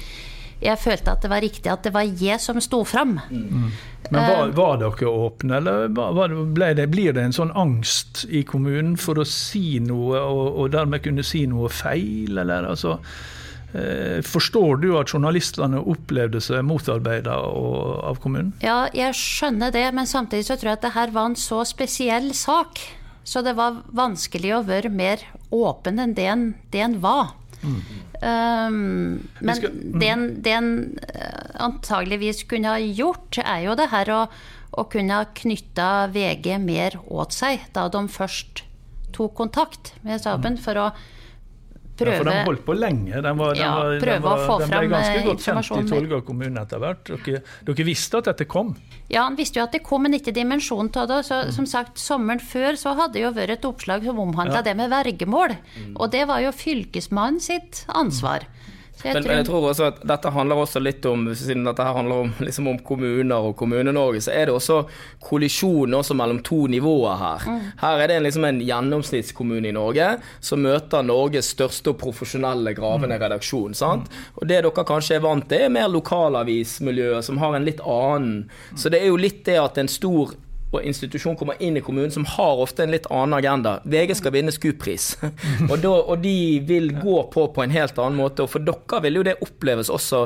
jeg 0.62 0.79
følte 0.79 1.11
at 1.11 1.25
det 1.25 1.31
var 1.33 1.43
riktig 1.43 1.71
at 1.73 1.83
det 1.83 1.91
var 1.95 2.07
jeg 2.07 2.39
som 2.39 2.61
sto 2.62 2.85
fram. 2.87 3.17
Mm. 3.31 3.69
Men 4.12 4.21
var, 4.21 4.47
eh, 4.47 4.55
var, 4.57 4.79
dere 4.79 5.11
åpne, 5.11 5.59
eller 5.59 6.75
det, 6.79 6.89
blir 6.93 7.17
det 7.17 7.27
en 7.27 7.35
sånn 7.35 7.55
angst 7.59 8.25
i 8.31 8.45
kommunen 8.47 8.95
for 9.01 9.19
å 9.19 9.27
si 9.27 9.81
noe, 9.83 10.23
og, 10.23 10.59
og 10.62 10.75
dermed 10.75 11.03
kunne 11.03 11.27
si 11.27 11.45
noe 11.51 11.73
feil, 11.73 12.39
eller 12.39 12.71
altså 12.71 13.01
Eh, 13.03 13.51
forstår 14.29 14.83
du 14.83 14.91
at 15.00 15.12
journalistene 15.14 15.79
opplevde 15.81 16.43
seg 16.45 16.64
motarbeida 16.69 17.38
av 17.41 18.19
kommunen? 18.21 18.50
Ja, 18.61 18.85
jeg 18.93 19.17
skjønner 19.17 19.73
det, 19.73 19.87
men 19.97 20.09
samtidig 20.11 20.45
så 20.49 20.59
tror 20.61 20.75
jeg 20.75 20.81
at 20.81 20.85
det 20.85 20.97
her 20.97 21.14
var 21.14 21.31
en 21.31 21.38
så 21.41 21.62
spesiell 21.69 22.33
sak. 22.37 22.83
Så 23.25 23.43
det 23.47 23.55
var 23.57 23.83
vanskelig 23.95 24.57
å 24.57 24.64
være 24.67 24.91
mer 24.93 25.23
åpen 25.55 26.00
enn 26.02 26.17
det 26.19 26.26
en, 26.29 26.49
det 26.75 26.83
en 26.85 26.99
var. 27.02 27.37
Mm. 27.62 27.79
Um, 28.23 29.29
men 29.41 29.57
skal, 29.59 29.71
mm. 29.71 29.95
det, 29.99 30.09
en, 30.11 30.25
det 30.43 30.55
en 30.57 30.73
eh, 31.11 31.47
antageligvis 31.62 32.43
kunne 32.50 32.75
ha 32.75 32.83
gjort, 32.83 33.38
er 33.43 33.64
jo 33.67 33.76
det 33.79 33.88
her 33.95 34.11
å, 34.14 34.21
å 34.79 34.85
kunne 34.91 35.21
ha 35.21 35.29
knytta 35.38 35.88
VG 36.14 36.57
mer 36.62 36.99
åt 37.07 37.35
seg 37.35 37.64
da 37.75 37.88
de 37.93 38.05
først 38.11 38.64
tok 39.14 39.35
kontakt 39.38 39.93
med 40.07 40.23
staben, 40.23 40.59
mm. 40.59 40.62
for 40.64 40.81
å 40.81 40.87
prøve 41.99 42.15
ja, 42.15 42.21
For 42.21 42.31
de 42.31 42.45
holdt 42.49 42.65
på 42.67 42.77
lenge. 42.77 43.21
De, 43.25 43.33
var, 43.39 43.59
ja, 43.59 43.71
var, 43.77 43.93
de, 44.01 44.17
var, 44.25 44.43
de 44.63 44.69
ble 44.71 44.91
ganske 44.93 45.19
eh, 45.19 45.27
godt 45.29 45.45
kjent 45.47 45.71
i 45.79 45.85
Tolga 45.91 46.21
kommune 46.27 46.65
etter 46.65 46.83
hvert. 46.83 47.13
Dere, 47.13 47.43
dere, 47.69 47.87
visste 47.87 48.23
at 48.23 48.31
dette 48.31 48.49
kom? 48.51 48.75
Ja, 49.13 49.27
han 49.27 49.39
visste 49.39 49.61
jo 49.61 49.67
at 49.67 49.77
det 49.77 49.83
kom, 49.87 50.07
men 50.07 50.17
ikke 50.19 50.35
dimensjonen 50.35 50.93
av 51.03 51.11
det. 51.11 51.23
Så, 51.29 51.43
mm. 51.49 51.55
Som 51.59 51.69
sagt, 51.71 52.01
Sommeren 52.03 52.43
før 52.43 52.79
så 52.81 52.97
hadde 52.99 53.19
det 53.19 53.27
jo 53.27 53.33
vært 53.37 53.59
et 53.59 53.69
oppslag 53.69 54.07
som 54.09 54.21
omhandla 54.23 54.61
ja. 54.61 54.67
det 54.71 54.77
med 54.81 54.93
vergemål. 54.93 55.57
Mm. 55.77 55.95
Og 55.97 56.13
det 56.15 56.27
var 56.31 56.45
jo 56.45 56.55
fylkesmannen 56.57 57.43
sitt 57.45 57.85
ansvar. 57.93 58.49
Mm. 58.49 58.72
Men, 59.04 59.23
men, 59.23 59.37
jeg 59.40 59.47
tror 59.49 59.68
også 59.71 59.88
at 59.90 60.02
dette 60.06 60.30
handler 60.35 60.62
også 60.62 60.82
litt 60.82 61.06
om 61.11 61.25
siden 61.35 61.66
dette 61.66 61.87
her 61.87 61.97
handler 61.97 62.26
om, 62.26 62.32
liksom 62.47 62.68
om 62.71 62.78
kommuner 62.87 63.49
og 63.49 63.56
Kommune-Norge, 63.59 64.23
så 64.26 64.34
er 64.34 64.49
det 64.49 64.56
også 64.56 64.82
kollisjon 65.23 65.95
også 65.99 66.17
mellom 66.19 66.43
to 66.47 66.65
nivåer 66.71 67.19
her. 67.21 67.49
Mm. 67.49 67.65
Her 67.82 68.04
er 68.04 68.12
det 68.12 68.21
liksom 68.26 68.47
en 68.49 68.62
gjennomsnittskommune 68.62 69.71
i 69.71 69.75
Norge 69.76 70.08
som 70.41 70.62
møter 70.65 71.06
Norges 71.06 71.52
største 71.56 71.93
og 71.93 72.00
profesjonelle 72.02 72.75
gravende 72.78 73.19
mm. 73.19 73.25
redaksjon. 73.26 73.76
sant? 73.78 74.10
Og 74.38 74.47
Det 74.47 74.62
dere 74.62 74.86
kanskje 74.86 75.19
er 75.19 75.26
vant 75.26 75.49
til, 75.50 75.67
er 75.67 75.75
mer 75.75 75.91
lokalavismiljøet, 75.93 77.26
som 77.26 77.41
har 77.43 77.56
en 77.56 77.67
litt 77.67 77.82
annen 77.82 78.49
Så 78.78 78.91
det 78.93 79.02
er 79.02 79.10
jo 79.10 79.21
litt 79.21 79.45
det 79.47 79.58
at 79.60 79.78
en 79.80 79.91
stor 79.91 80.34
og 80.73 80.87
institusjon 80.89 81.37
kommer 81.37 81.61
inn 81.63 81.76
i 81.76 81.82
kommunen 81.85 82.13
som 82.15 82.25
har 82.35 82.61
ofte 82.63 82.85
en 82.85 82.93
litt 82.95 83.08
annen 83.13 83.37
agenda. 83.37 83.75
VG 83.85 84.17
skal 84.19 84.35
vinne 84.35 84.54
SKUP-pris, 84.54 85.08
og, 85.71 85.85
og, 85.85 86.15
de 86.23 86.63
vil 86.69 86.93
gå 86.97 87.19
på 87.32 87.47
på 87.52 87.65
en 87.65 87.75
helt 87.75 87.99
annen 88.00 88.21
måte. 88.21 88.47
Og 88.47 88.52
for 88.54 88.65
dere 88.65 89.02
vil 89.04 89.21
jo 89.21 89.26
det 89.26 89.39
oppleves 89.45 89.93
også 89.93 90.25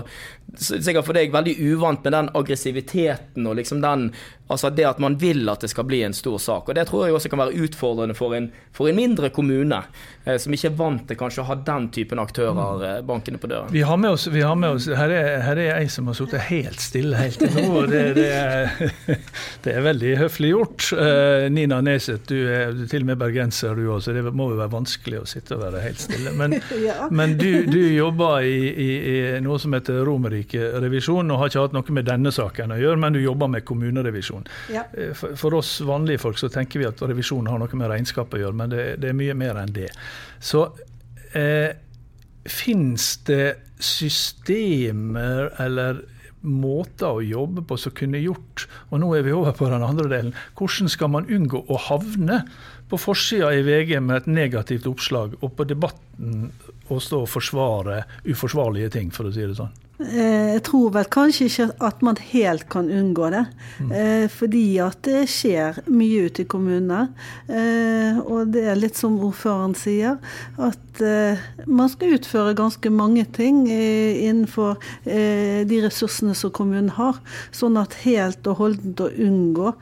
sikkert 0.54 1.06
for 1.06 1.16
deg 1.16 1.34
veldig 1.34 1.56
uvant 1.72 2.04
med 2.06 2.14
den 2.14 2.30
aggressiviteten 2.38 3.46
og 3.46 3.58
liksom 3.58 3.82
den 3.84 4.10
Altså 4.46 4.70
det 4.70 4.84
at 4.86 5.00
man 5.02 5.16
vil 5.18 5.48
at 5.50 5.64
det 5.64 5.72
skal 5.72 5.86
bli 5.88 6.04
en 6.06 6.14
stor 6.14 6.38
sak. 6.38 6.68
Og 6.68 6.74
Det 6.74 6.84
tror 6.86 7.06
jeg 7.06 7.16
også 7.16 7.30
kan 7.32 7.40
være 7.40 7.64
utfordrende 7.66 8.14
for 8.14 8.34
en, 8.36 8.52
for 8.70 8.86
en 8.86 8.94
mindre 8.94 9.30
kommune, 9.34 9.80
eh, 10.24 10.36
som 10.38 10.54
ikke 10.54 10.68
er 10.70 10.76
vant 10.78 11.02
til 11.08 11.18
kanskje 11.18 11.42
å 11.42 11.46
ha 11.48 11.56
den 11.66 11.88
typen 11.90 12.22
aktører 12.22 12.84
eh, 12.86 13.00
bankende 13.02 13.40
på 13.42 13.50
døren. 13.50 13.72
Vi 13.74 13.82
har 13.82 13.98
med 13.98 14.14
oss, 14.14 14.28
har 14.30 14.54
med 14.54 14.78
oss 14.78 14.86
her, 14.86 15.10
er, 15.10 15.40
her 15.42 15.58
er 15.58 15.72
ei 15.80 15.88
som 15.90 16.06
har 16.06 16.14
sittet 16.18 16.46
helt 16.46 16.78
stille 16.78 17.18
helt 17.18 17.42
til 17.42 17.56
nå. 17.56 17.64
og 17.80 17.90
det, 17.90 18.04
det, 18.20 18.28
er, 18.30 18.70
det, 19.64 19.72
er, 19.72 19.80
veldig 19.88 20.14
høflig 20.22 20.52
gjort. 20.52 20.92
Eh, 20.94 21.48
Nina 21.50 21.80
Neset, 21.82 22.30
du 22.30 22.38
er, 22.46 22.70
du 22.70 22.84
er 22.86 22.92
til 22.94 23.02
og 23.02 23.10
med 23.10 23.20
bergenser 23.24 23.74
du 23.74 23.88
òg, 23.88 23.98
så 24.06 24.14
det 24.14 24.22
må 24.30 24.52
jo 24.52 24.60
være 24.60 24.74
vanskelig 24.76 25.24
å 25.24 25.26
sitte 25.26 25.58
og 25.58 25.64
være 25.66 25.82
helt 25.88 26.06
stille. 26.06 26.36
Men, 26.38 26.54
ja. 26.86 27.10
men 27.10 27.34
du, 27.34 27.50
du, 27.66 27.82
jobber 27.96 28.46
i, 28.46 28.62
i, 28.70 28.90
i 29.10 29.18
noe 29.42 29.58
som 29.58 29.74
heter 29.74 30.04
Romerike 30.06 30.35
Romerike-revisjon, 30.36 31.30
og 31.30 31.40
har 31.40 31.50
ikke 31.50 31.64
hatt 31.64 31.76
noe 31.76 31.96
med 31.96 32.06
denne 32.06 32.32
saken 32.34 32.74
å 32.74 32.80
gjøre, 32.80 33.00
men 33.00 33.16
du 33.16 33.20
jobber 33.20 33.48
med 33.48 33.64
kommunerevisjon. 33.64 34.46
Ja. 34.72 34.86
Eh, 34.92 35.12
for, 35.16 35.36
for, 35.36 35.58
oss 35.60 35.80
vanlige 35.86 36.22
folk 36.22 36.38
så 36.38 36.50
tenker 36.52 36.82
vi 36.82 36.88
at 36.88 37.02
revisjon 37.02 37.46
har 37.46 37.58
noe 37.58 37.78
med 37.78 37.90
regnskap 37.90 38.34
å 38.34 38.42
gjøre, 38.42 38.56
men 38.56 38.72
det, 38.72 38.84
det 39.02 39.10
er 39.10 39.16
mye 39.18 39.36
mer 39.36 39.60
enn 39.62 39.72
det. 39.74 39.90
Så 40.40 40.66
eh, 41.34 41.72
fins 42.46 43.16
det 43.26 43.56
systemer 43.82 45.50
eller 45.62 46.04
måter 46.46 47.16
å 47.16 47.24
jobbe 47.24 47.64
på 47.66 47.74
som 47.80 47.94
kunne 47.96 48.20
gjort 48.22 48.68
Og 48.92 49.00
nå 49.02 49.08
er 49.16 49.24
vi 49.26 49.32
over 49.34 49.56
på 49.56 49.66
den 49.66 49.82
andre 49.82 50.06
delen. 50.06 50.34
Hvordan 50.54 50.90
skal 50.92 51.10
man 51.10 51.26
unngå 51.32 51.64
å 51.66 51.80
havne 51.88 52.44
på 52.86 53.00
forsida 53.02 53.50
i 53.56 53.64
VG 53.66 53.96
med 53.98 54.20
et 54.20 54.28
negativt 54.30 54.86
oppslag, 54.86 55.34
og 55.42 55.56
på 55.58 55.66
Debatten 55.66 56.52
å 56.86 57.00
stå 57.02 57.24
og 57.24 57.32
forsvare 57.32 58.04
uforsvarlige 58.30 58.92
ting, 58.94 59.10
for 59.10 59.26
å 59.26 59.34
si 59.34 59.42
det 59.42 59.58
sånn? 59.58 59.74
Eh, 59.96 60.52
jeg 60.56 60.62
tror 60.66 60.90
vel 60.92 61.06
kanskje 61.08 61.46
ikke 61.48 61.66
at 61.88 62.02
man 62.04 62.18
helt 62.20 62.66
kan 62.72 62.88
unngå 62.92 63.30
det. 63.32 63.44
Mm. 63.80 63.92
Eh, 63.96 64.26
fordi 64.32 64.64
at 64.84 65.00
det 65.06 65.22
skjer 65.32 65.80
mye 65.88 66.26
ute 66.28 66.44
i 66.44 66.48
kommunene. 66.52 67.06
Eh, 67.48 68.20
og 68.20 68.52
det 68.52 68.66
er 68.68 68.76
litt 68.80 68.98
som 69.00 69.16
ordføreren 69.24 69.76
sier, 69.78 70.18
at 70.60 70.82
man 71.68 71.90
skal 71.92 72.14
utføre 72.16 72.54
ganske 72.56 72.88
mange 72.88 73.26
ting 73.36 73.66
innenfor 73.68 74.78
de 75.04 75.80
ressursene 75.84 76.32
som 76.32 76.54
kommunen 76.56 76.88
har. 76.96 77.18
Sånn 77.52 77.76
at 77.76 77.98
helt 78.06 78.48
og 78.48 78.62
holdent 78.62 79.02
å 79.04 79.10
unngå 79.12 79.74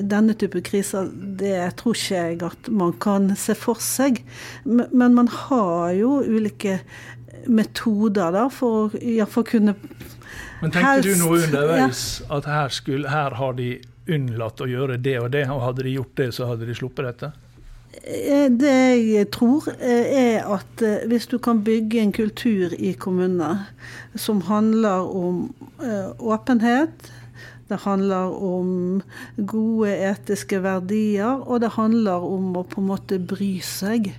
denne 0.00 0.36
type 0.40 0.62
kriser, 0.64 1.10
det 1.12 1.74
tror 1.82 1.98
ikke 1.98 2.22
jeg 2.22 2.40
at 2.48 2.72
man 2.72 2.96
kan 3.04 3.28
se 3.36 3.52
for 3.60 3.84
seg. 3.84 4.22
Men 4.64 5.20
man 5.20 5.28
har 5.28 5.92
jo 6.00 6.22
ulike 6.24 6.78
metoder 7.46 8.34
da, 8.34 8.48
for 8.52 8.92
å 8.92 9.44
kunne 9.46 9.76
Men 10.62 10.74
tenkte 10.74 11.02
du 11.06 11.16
noe 11.18 11.40
underveis 11.42 12.22
ja. 12.22 12.36
at 12.38 12.50
her, 12.50 12.74
skulle, 12.74 13.10
her 13.10 13.38
har 13.38 13.56
de 13.58 13.74
unnlatt 14.10 14.60
å 14.62 14.68
gjøre 14.70 14.98
det 15.02 15.16
og 15.20 15.30
det, 15.34 15.46
og 15.50 15.62
hadde 15.66 15.86
de 15.86 15.96
gjort 15.96 16.14
det, 16.18 16.28
så 16.34 16.50
hadde 16.50 16.68
de 16.68 16.76
sluppet 16.76 17.08
dette? 17.10 17.32
Eh, 18.02 18.48
det 18.50 18.78
jeg 19.04 19.28
tror, 19.34 19.68
eh, 19.78 20.36
er 20.38 20.46
at 20.50 20.82
eh, 20.82 21.04
hvis 21.06 21.28
du 21.30 21.36
kan 21.38 21.60
bygge 21.62 22.00
en 22.00 22.12
kultur 22.12 22.72
i 22.78 22.94
kommunene 22.98 23.66
som 24.18 24.40
handler 24.48 25.06
om 25.06 25.50
åpenhet, 26.18 27.10
det 27.68 27.78
handler 27.84 28.34
om 28.36 29.02
gode 29.36 29.92
etiske 30.10 30.60
verdier, 30.62 31.40
og 31.46 31.62
det 31.62 31.72
handler 31.76 32.24
om 32.26 32.56
å 32.58 32.64
på 32.68 32.82
en 32.82 32.90
måte 32.90 33.18
bry 33.18 33.54
seg 33.64 34.12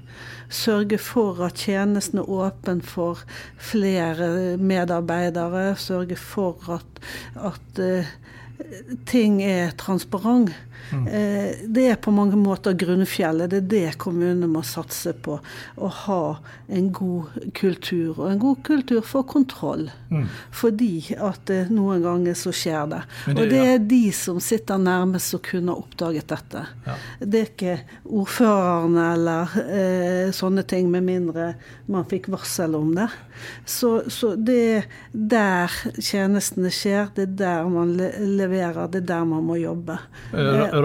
sørge 0.54 0.98
for 1.02 1.42
at 1.46 1.58
tjenesten 1.66 2.22
er 2.22 2.30
åpen 2.30 2.82
for 2.86 3.24
flere 3.58 4.58
medarbeidere. 4.58 5.76
Sørge 5.76 6.16
for 6.16 6.58
at, 6.78 7.04
at 7.36 7.82
uh, 7.82 8.14
ting 9.10 9.42
er 9.44 9.74
transparent. 9.80 10.54
Mm. 10.92 11.06
Det 11.74 11.86
er 11.90 12.00
på 12.02 12.12
mange 12.14 12.38
måter 12.38 12.76
grunnfjellet. 12.78 13.50
Det 13.50 13.60
er 13.62 13.70
det 13.72 13.98
kommunene 14.02 14.50
må 14.52 14.62
satse 14.68 15.14
på. 15.26 15.38
Å 15.76 15.90
ha 16.04 16.20
en 16.68 16.90
god 16.94 17.32
kultur. 17.58 18.18
Og 18.18 18.28
en 18.30 18.42
god 18.42 18.62
kultur 18.68 19.02
for 19.06 19.26
kontroll. 19.30 19.88
Mm. 20.12 20.28
Fordi 20.54 21.16
at 21.16 21.50
noen 21.74 22.04
ganger 22.04 22.38
så 22.38 22.54
skjer 22.54 22.92
det. 22.92 23.02
det 23.26 23.36
og 23.38 23.54
det 23.54 23.64
er 23.64 23.88
de 23.94 24.04
som 24.16 24.42
sitter 24.44 24.82
nærmest 24.82 25.38
og 25.38 25.46
kunne 25.48 25.78
oppdaget 25.78 26.30
dette. 26.34 26.66
Ja. 26.86 26.98
Det 27.20 27.42
er 27.42 27.52
ikke 27.52 27.78
ordførerne 28.04 29.08
eller 29.16 29.58
eh, 29.64 30.34
sånne 30.36 30.66
ting, 30.68 30.92
med 30.94 31.08
mindre 31.08 31.54
man 31.90 32.06
fikk 32.10 32.30
varsel 32.34 32.76
om 32.78 32.94
det. 32.96 33.10
Så, 33.66 34.04
så 34.14 34.34
det 34.36 34.60
er 34.76 34.86
der 35.14 35.74
tjenestene 36.00 36.72
skjer, 36.74 37.10
det 37.16 37.26
er 37.26 37.36
der 37.44 37.72
man 37.72 37.96
leverer, 37.98 38.53
det 38.54 39.02
er 39.04 39.10
der 39.10 39.26
man 39.26 39.44
må 39.44 39.58
jobbe. 39.62 39.98
Eh, 40.34 40.78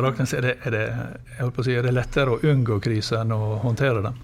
Raknes, 0.00 0.34
er 0.34 0.48
det, 0.48 0.56
er 0.64 1.52
si, 1.62 1.76
er 1.76 1.86
det 1.86 1.94
lettere 1.94 2.36
å 2.36 2.42
unngå 2.42 2.80
krise 2.82 3.20
enn 3.20 3.36
å 3.36 3.60
håndtere 3.64 4.02
den? 4.08 4.18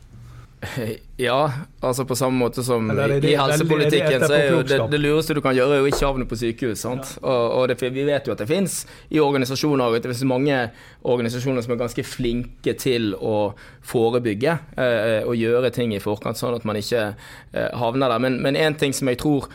Ja, 1.16 1.52
altså 1.80 2.04
på 2.04 2.16
samme 2.16 2.38
måte 2.38 2.64
som 2.64 2.88
det, 2.88 3.24
i 3.24 3.34
helsepolitikken, 3.36 4.24
så 4.24 4.32
er 4.32 4.50
jo 4.50 4.62
det, 4.66 4.78
det, 4.90 4.98
lureste 5.00 5.36
du 5.36 5.40
kan 5.44 5.54
gjøre, 5.56 5.78
er 5.78 5.84
å 5.84 5.90
ikke 5.90 6.04
havne 6.08 6.26
på 6.28 6.38
sykehus. 6.40 6.80
sant? 6.80 7.12
Ja. 7.16 7.22
Og, 7.28 7.44
og 7.60 7.68
det, 7.70 7.78
Vi 7.92 8.04
vet 8.08 8.26
jo 8.28 8.34
at 8.34 8.42
det 8.42 8.48
fins 8.50 8.78
i 9.08 9.20
organisasjoner 9.22 9.96
det 9.96 10.10
finnes 10.10 10.24
mange 10.28 10.58
organisasjoner 11.06 11.64
som 11.64 11.76
er 11.76 11.80
ganske 11.80 12.04
flinke 12.04 12.76
til 12.80 13.14
å 13.16 13.54
forebygge 13.86 14.58
eh, 14.80 15.22
og 15.24 15.36
gjøre 15.38 15.70
ting 15.74 15.94
i 15.94 16.02
forkant, 16.02 16.38
sånn 16.40 16.56
at 16.58 16.66
man 16.68 16.80
ikke 16.80 17.06
eh, 17.06 17.70
havner 17.76 18.12
der. 18.12 18.28
Men 18.36 18.60
én 18.60 18.78
ting 18.80 18.96
som 18.96 19.12
jeg 19.12 19.20
tror 19.22 19.48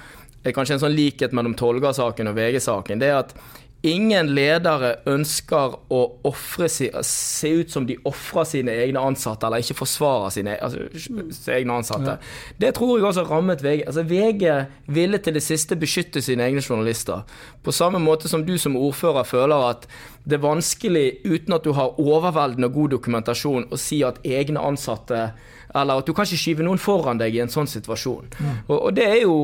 er 0.50 0.56
kanskje 0.56 0.80
en 0.80 0.86
sånn 0.86 0.96
likhet 0.98 1.36
mellom 1.38 1.54
Tolga-saken 1.60 2.32
og 2.32 2.38
VG-saken, 2.40 3.02
det 3.02 3.12
er 3.12 3.20
at 3.22 3.36
Ingen 3.82 4.28
ledere 4.36 4.92
ønsker 5.10 5.74
å 5.90 6.00
offre, 6.30 6.68
se 6.70 7.50
ut 7.50 7.72
som 7.74 7.88
de 7.90 7.96
ofrer 8.06 8.46
sine 8.46 8.76
egne 8.84 9.02
ansatte, 9.02 9.48
eller 9.48 9.64
ikke 9.64 9.80
forsvarer 9.80 10.30
sine, 10.36 10.54
altså, 10.62 10.84
sine 10.94 11.56
egne 11.56 11.80
ansatte. 11.80 12.14
Ja. 12.20 12.54
Det 12.62 12.76
tror 12.78 12.92
jeg 13.00 13.08
også 13.10 13.24
rammet 13.26 13.64
VG. 13.66 13.82
Altså, 13.90 14.04
VG 14.06 14.46
ville 14.94 15.18
til 15.18 15.34
det 15.34 15.42
siste 15.42 15.80
beskytte 15.82 16.22
sine 16.22 16.46
egne 16.46 16.62
journalister. 16.62 17.26
På 17.66 17.74
samme 17.74 17.98
måte 18.04 18.30
som 18.30 18.46
du 18.46 18.54
som 18.62 18.78
ordfører 18.78 19.26
føler 19.26 19.72
at 19.72 19.90
det 20.30 20.38
er 20.38 20.46
vanskelig, 20.46 21.08
uten 21.26 21.58
at 21.58 21.66
du 21.66 21.74
har 21.74 21.98
overveldende 21.98 22.70
god 22.70 22.94
dokumentasjon, 22.94 23.66
å 23.74 23.82
si 23.82 24.04
at 24.06 24.22
egne 24.22 24.62
ansatte 24.62 25.32
eller 25.74 26.02
at 26.02 26.08
du 26.08 26.14
kan 26.16 26.28
ikke 26.28 26.40
skyve 26.40 26.66
noen 26.66 26.82
foran 26.82 27.20
deg 27.22 27.36
i 27.36 27.42
en 27.44 27.52
sånn 27.52 27.70
situasjon. 27.70 28.32
Mm. 28.38 28.56
Og, 28.68 28.78
og, 28.78 28.90
Det 28.98 29.06
er 29.08 29.20
jo 29.24 29.36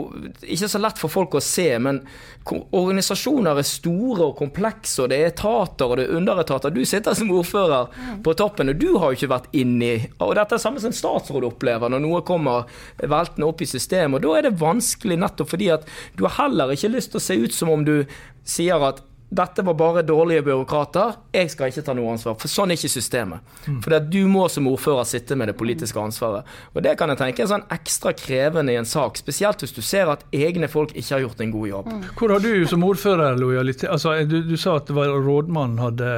ikke 0.43 0.69
så 0.71 0.81
lett 0.81 0.99
for 0.99 1.13
folk 1.13 1.37
å 1.39 1.43
se, 1.43 1.67
men 1.83 2.01
organisasjoner 2.47 3.59
er 3.59 3.67
store 3.67 4.29
og 4.29 4.37
komplekse, 4.39 5.03
og 5.03 5.11
det 5.11 5.19
er 5.21 5.31
etater 5.31 5.87
og 5.87 5.97
det 5.99 6.07
er 6.07 6.19
underetater. 6.19 6.73
Du 6.73 6.83
sitter 6.87 7.17
som 7.17 7.31
ordfører 7.35 7.91
mm. 7.91 8.21
på 8.27 8.35
toppen, 8.39 8.71
og 8.73 8.79
du 8.81 8.89
har 8.97 9.11
jo 9.11 9.19
ikke 9.19 9.31
vært 9.33 9.51
inni 9.57 9.93
Og 10.23 10.33
dette 10.35 10.55
er 10.55 10.57
det 10.57 10.63
samme 10.63 10.81
som 10.81 10.91
en 10.91 10.97
statsråd 10.97 11.45
opplever 11.47 11.91
når 11.91 12.03
noe 12.03 12.23
kommer 12.27 12.67
veltende 12.99 13.47
opp 13.47 13.61
i 13.63 13.69
systemet. 13.69 14.19
og 14.19 14.25
Da 14.25 14.37
er 14.37 14.47
det 14.47 14.59
vanskelig 14.61 15.19
nettopp 15.19 15.53
fordi 15.53 15.69
at 15.73 15.87
du 16.17 16.25
har 16.27 16.35
heller 16.41 16.73
ikke 16.73 16.91
lyst 16.91 17.13
til 17.13 17.21
å 17.21 17.27
se 17.27 17.37
ut 17.39 17.55
som 17.55 17.71
om 17.73 17.85
du 17.87 18.01
sier 18.47 18.83
at 18.83 19.03
dette 19.29 19.61
var 19.61 19.73
bare 19.73 20.01
dårlige 20.07 20.41
byråkrater, 20.41 21.17
jeg 21.35 21.51
skal 21.51 21.71
ikke 21.71 21.83
ta 21.83 21.93
noe 21.97 22.13
ansvar. 22.13 22.37
For 22.39 22.51
sånn 22.51 22.71
er 22.71 22.79
ikke 22.79 22.91
systemet. 22.93 23.55
Mm. 23.65 23.81
For 23.83 23.95
du 23.99 24.21
må 24.31 24.45
som 24.51 24.69
ordfører 24.71 25.07
sitte 25.09 25.35
med 25.35 25.51
det 25.51 25.57
politiske 25.59 25.99
ansvaret. 25.99 26.47
Og 26.71 26.79
det 26.85 26.93
kan 26.99 27.11
jeg 27.11 27.19
tenke 27.19 27.43
er 27.43 27.49
sånn 27.51 27.65
ekstra 27.75 28.13
krevende 28.15 28.71
i 28.71 28.79
en 28.79 28.87
sak, 28.87 29.19
spesielt 29.19 29.63
hvis 29.63 29.75
du 29.75 29.81
ser 29.83 30.07
at 30.13 30.23
egne 30.31 30.69
folk 30.71 30.95
ikke 30.95 31.17
har 31.17 31.25
gjort 31.25 31.43
en 31.43 31.51
god 31.57 31.67
jobb. 31.73 31.91
Mm. 31.91 32.05
Hvor 32.21 32.35
har 32.35 32.45
du 32.45 32.53
som 32.71 32.87
ordfører 32.87 33.41
lojalitet? 33.41 33.89
Altså, 33.91 34.15
du, 34.23 34.39
du 34.47 34.55
sa 34.55 34.77
at 34.79 34.87
det 34.87 34.95
var 34.95 35.11
rådmannen 35.11 35.83
hadde 35.83 36.13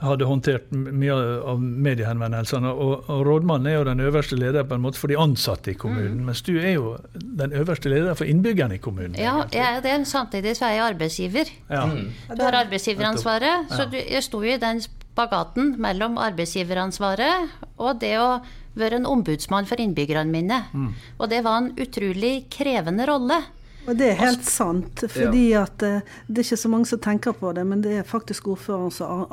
hadde 0.00 0.26
håndtert 0.28 0.70
mye 0.72 1.16
av 1.52 1.60
mediehenvendelsene. 1.60 2.70
Og, 2.72 3.08
og, 3.10 3.24
rådmannen 3.26 3.70
er 3.70 3.76
jo 3.78 3.86
den 3.88 4.02
øverste 4.04 4.38
lederen 4.38 4.68
på 4.70 4.78
en 4.78 4.84
måte 4.84 5.00
for 5.00 5.12
de 5.12 5.18
ansatte 5.20 5.74
i 5.74 5.76
kommunen, 5.78 6.20
mm. 6.20 6.30
mens 6.30 6.42
du 6.46 6.54
er 6.56 6.72
jo 6.74 6.94
den 7.14 7.54
øverste 7.56 7.92
lederen 7.92 8.18
for 8.18 8.30
innbyggerne 8.30 8.78
i 8.78 8.82
kommunen. 8.82 9.18
Ja, 9.20 9.42
jeg, 9.52 9.82
det 9.84 9.92
er 9.92 10.06
samtidig 10.08 10.56
så 10.58 10.70
er 10.70 10.78
jeg 10.78 10.86
arbeidsgiver. 10.94 11.52
Ja. 11.68 11.84
Mm. 11.90 12.08
Du 12.32 12.44
har 12.46 12.58
arbeidsgiveransvaret, 12.62 13.70
så 13.74 13.86
du, 13.90 13.98
jeg 14.00 14.24
sto 14.26 14.42
jo 14.44 14.56
i 14.56 14.62
den 14.62 14.82
spagaten 14.84 15.74
mellom 15.82 16.18
arbeidsgiveransvaret 16.22 17.60
og 17.80 18.00
det 18.00 18.16
å 18.20 18.32
være 18.78 19.00
en 19.00 19.08
ombudsmann 19.08 19.66
for 19.68 19.80
innbyggerne 19.82 20.30
mine. 20.30 20.62
Mm. 20.72 20.92
Og 21.18 21.30
det 21.32 21.42
var 21.44 21.60
en 21.60 21.72
utrolig 21.80 22.34
krevende 22.52 23.06
rolle. 23.10 23.40
Og 23.88 23.96
det 23.96 24.10
er 24.10 24.18
helt 24.20 24.44
sant. 24.46 25.04
fordi 25.08 25.52
at 25.56 25.82
eh, 25.82 26.02
Det 26.26 26.42
er 26.42 26.44
ikke 26.44 26.60
så 26.62 26.70
mange 26.72 26.88
som 26.90 27.00
tenker 27.00 27.32
på 27.36 27.52
det, 27.56 27.64
men 27.66 27.82
det 27.82 27.94
er 27.98 28.06
faktisk 28.06 28.50
ordføreren 28.52 28.92
som, 28.92 29.24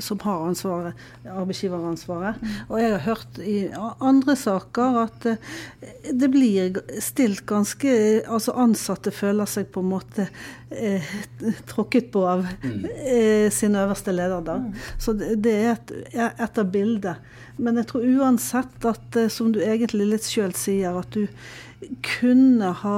som 0.00 0.20
har 0.24 0.46
ansvaret, 0.48 0.94
arbeidsgiveransvaret. 1.24 2.40
Mm. 2.40 2.54
Og 2.68 2.80
jeg 2.80 2.92
har 2.94 3.04
hørt 3.04 3.40
i 3.44 3.58
andre 4.00 4.36
saker 4.36 4.98
at 5.04 5.28
eh, 5.30 5.36
det 6.12 6.30
blir 6.32 6.80
stilt 7.00 7.44
ganske 7.46 7.90
Altså 8.30 8.52
ansatte 8.58 9.10
føler 9.14 9.48
seg 9.48 9.68
på 9.72 9.82
en 9.82 9.90
måte 9.90 10.26
eh, 10.70 11.06
tråkket 11.68 12.10
på 12.12 12.24
av 12.28 12.46
mm. 12.62 12.84
eh, 13.04 13.46
sin 13.52 13.76
øverste 13.76 14.14
leder. 14.14 14.40
da. 14.46 14.58
Mm. 14.64 14.72
Så 14.98 15.14
det 15.16 15.54
er 15.54 15.72
et, 15.74 15.94
et 16.14 16.58
av 16.58 16.72
bildet. 16.72 17.30
Men 17.60 17.80
jeg 17.80 17.90
tror 17.90 18.06
uansett 18.20 18.86
at, 18.88 19.16
eh, 19.16 19.28
som 19.32 19.52
du 19.52 19.60
egentlig 19.62 20.08
litt 20.14 20.28
sjøl 20.28 20.54
sier, 20.56 20.96
at 20.96 21.12
du 21.12 21.26
kunne 22.04 22.72
ha 22.82 22.96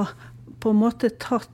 på 0.63 0.71
en 0.71 0.79
måte 0.79 1.11
tatt 1.19 1.51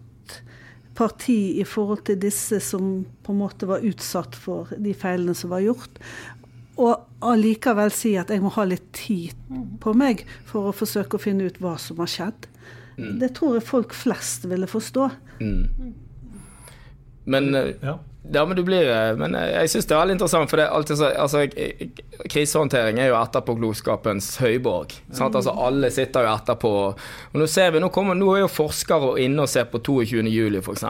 parti 1.00 1.60
i 1.62 1.66
forhold 1.68 2.04
til 2.10 2.20
disse 2.20 2.60
som 2.62 3.06
på 3.24 3.34
en 3.34 3.40
måte 3.40 3.70
var 3.70 3.86
utsatt 3.88 4.36
for 4.38 4.70
de 4.78 4.94
feilene 4.98 5.36
som 5.38 5.54
var 5.54 5.64
gjort. 5.64 5.98
Og 6.80 7.24
allikevel 7.26 7.92
si 7.92 8.14
at 8.20 8.32
jeg 8.32 8.44
må 8.44 8.52
ha 8.56 8.66
litt 8.68 8.88
tid 8.96 9.36
på 9.84 9.94
meg 9.98 10.26
for 10.48 10.70
å 10.70 10.76
forsøke 10.76 11.18
å 11.18 11.24
finne 11.24 11.48
ut 11.48 11.60
hva 11.64 11.76
som 11.82 12.00
har 12.04 12.12
skjedd. 12.12 12.48
Mm. 13.00 13.16
Det 13.22 13.32
tror 13.36 13.58
jeg 13.58 13.68
folk 13.68 13.96
flest 13.96 14.48
ville 14.52 14.68
forstå. 14.68 15.10
Mm. 15.40 15.92
Men 17.30 17.52
ja. 17.56 17.98
Ja, 18.24 18.46
men 18.46 18.58
du 18.58 18.64
blir 18.64 18.90
eh, 18.92 19.16
Men 19.16 19.36
eh, 19.36 19.48
jeg 19.54 19.72
syns 19.72 19.88
det 19.88 19.96
er 19.96 20.02
veldig 20.02 20.16
interessant, 20.18 20.52
for 20.52 20.60
det 20.60 20.66
er 20.68 20.76
alltid 20.76 21.00
så 21.00 21.12
altså, 21.24 21.46
Krisehåndtering 22.30 23.00
er 23.00 23.14
jo 23.14 23.16
etterpåklokskapens 23.16 24.34
høyborg. 24.44 24.92
Sant? 25.16 25.38
Altså, 25.40 25.54
alle 25.56 25.88
sitter 25.94 26.28
jo 26.28 26.34
etterpå. 26.34 26.72
Og 27.32 27.40
nå 27.40 27.48
ser 27.48 27.72
vi, 27.72 27.80
nå, 27.80 27.88
kommer, 27.96 28.18
nå 28.20 28.34
er 28.36 28.44
jo 28.44 28.50
forskere 28.52 29.14
inne 29.24 29.46
og 29.46 29.52
ser 29.52 29.70
på 29.72 29.80
22.07, 29.80 30.60
f.eks. 30.60 30.84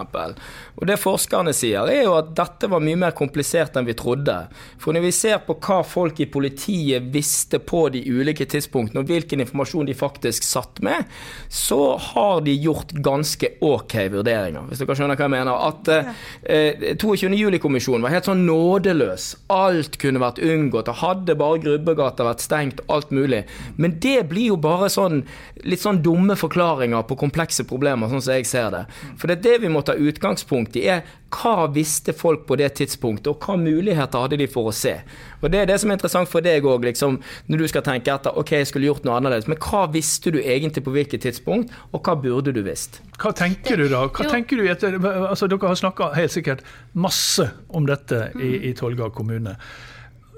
Og 0.79 0.87
det 0.89 0.97
forskerne 0.97 1.53
sier, 1.53 1.85
er 1.85 2.07
jo 2.07 2.15
at 2.17 2.31
dette 2.35 2.71
var 2.71 2.81
mye 2.83 2.97
mer 2.97 3.13
komplisert 3.15 3.77
enn 3.77 3.87
vi 3.87 3.95
trodde. 3.99 4.39
For 4.81 4.97
når 4.97 5.05
vi 5.05 5.13
ser 5.15 5.43
på 5.45 5.59
hva 5.61 5.83
folk 5.85 6.19
i 6.23 6.27
politiet 6.33 7.11
visste 7.13 7.61
på 7.61 7.85
de 7.93 8.01
ulike 8.09 8.49
tidspunktene, 8.49 9.03
og 9.03 9.13
hvilken 9.13 9.45
informasjon 9.45 9.91
de 9.91 9.97
faktisk 9.97 10.47
satt 10.49 10.81
med, 10.85 11.05
så 11.45 11.93
har 12.09 12.41
de 12.47 12.57
gjort 12.57 12.95
ganske 13.05 13.53
ok 13.61 13.95
vurderinger, 14.17 14.65
hvis 14.65 14.81
dere 14.81 14.97
skjønner 14.97 15.19
hva 15.19 15.29
jeg 15.29 15.35
mener. 15.37 15.69
At 15.69 15.93
eh, 15.93 16.89
22 16.97 17.28
juli-kommisjonen 17.37 18.05
var 18.05 18.13
helt 18.13 18.27
sånn 18.29 18.45
nådeløs. 18.47 19.25
Alt 19.53 19.97
kunne 20.01 20.21
vært 20.21 20.41
unngått. 20.41 20.89
og 20.91 21.01
Hadde 21.01 21.35
bare 21.39 21.61
Grubbegata 21.63 22.25
vært 22.27 22.43
stengt, 22.45 22.81
alt 22.89 23.11
mulig. 23.15 23.43
Men 23.77 23.97
det 24.01 24.23
blir 24.31 24.53
jo 24.53 24.57
bare 24.61 24.89
sånn 24.89 25.23
litt 25.67 25.83
sånn 25.83 26.01
dumme 26.05 26.37
forklaringer 26.39 27.03
på 27.07 27.19
komplekse 27.19 27.65
problemer, 27.67 28.09
sånn 28.09 28.23
som 28.23 28.37
jeg 28.37 28.47
ser 28.47 28.69
det. 28.73 28.83
For 29.19 29.27
det 29.27 29.39
er 29.39 29.45
det 29.45 29.65
vi 29.65 29.73
må 29.73 29.83
ta 29.83 29.97
utgangspunkt 29.99 30.79
i, 30.79 30.87
er 30.87 31.03
hva 31.33 31.67
visste 31.73 32.13
folk 32.17 32.45
på 32.49 32.57
det 32.59 32.71
tidspunktet, 32.79 33.29
og 33.31 33.43
hva 33.43 33.55
muligheter 33.59 34.23
hadde 34.23 34.39
de 34.41 34.47
for 34.49 34.69
å 34.69 34.75
se. 34.75 34.95
Og 35.41 35.51
Det 35.51 35.61
er 35.61 35.69
det 35.69 35.79
som 35.81 35.91
er 35.91 35.99
interessant 35.99 36.29
for 36.29 36.45
deg 36.45 36.65
òg, 36.65 36.87
liksom, 36.89 37.19
når 37.47 37.61
du 37.63 37.67
skal 37.71 37.85
tenke 37.85 38.13
etter 38.13 38.37
ok, 38.37 38.55
jeg 38.57 38.69
skulle 38.71 38.89
gjort 38.89 39.05
noe 39.07 39.17
annerledes. 39.19 39.49
Men 39.49 39.59
hva 39.63 39.85
visste 39.93 40.33
du 40.33 40.39
egentlig 40.41 40.83
på 40.85 40.93
hvilket 40.95 41.25
tidspunkt, 41.27 41.73
og 41.93 42.01
hva 42.03 42.15
burde 42.19 42.53
du 42.55 42.61
visst? 42.65 43.01
Hva 43.19 43.33
tenker 43.35 43.77
du 43.77 43.87
da? 43.91 44.07
Hva 44.07 44.29
tenker 44.31 44.59
du 44.59 44.69
etter, 44.69 44.97
altså 44.99 45.49
Dere 45.49 45.71
har 45.71 45.79
snakka 45.79 46.13
helt 46.17 46.33
sikkert 46.33 46.65
masse 46.93 47.49
om 47.69 47.85
dette 47.89 48.29
i, 48.39 48.69
i 48.69 48.73
Tolga 48.77 49.11
kommune. 49.13 49.57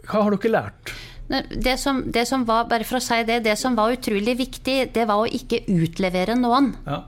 Hva 0.09 0.25
har 0.25 0.35
dere 0.35 0.55
lært? 0.57 0.93
Det 1.31 1.77
som, 1.79 2.01
det 2.11 2.25
som, 2.27 2.43
var 2.43 2.65
bare 2.67 2.83
for 2.83 2.99
å 2.99 3.03
si 3.03 3.21
det, 3.23 3.39
det 3.45 3.55
som 3.59 3.77
var 3.77 3.93
utrolig 3.95 4.35
viktig, 4.41 4.77
det 4.91 5.05
var 5.07 5.23
å 5.23 5.29
ikke 5.29 5.63
utlevere 5.71 6.35
noen. 6.35 6.73
Ja. 6.83 7.05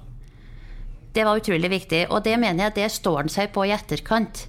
Det 1.13 1.25
var 1.27 1.37
utrolig 1.37 1.69
viktig, 1.69 2.05
og 2.09 2.23
det 2.25 2.35
mener 2.41 2.67
jeg 2.67 2.77
det 2.81 2.91
står 2.91 3.23
han 3.23 3.31
seg 3.31 3.51
på 3.53 3.67
i 3.69 3.73
etterkant. 3.75 4.47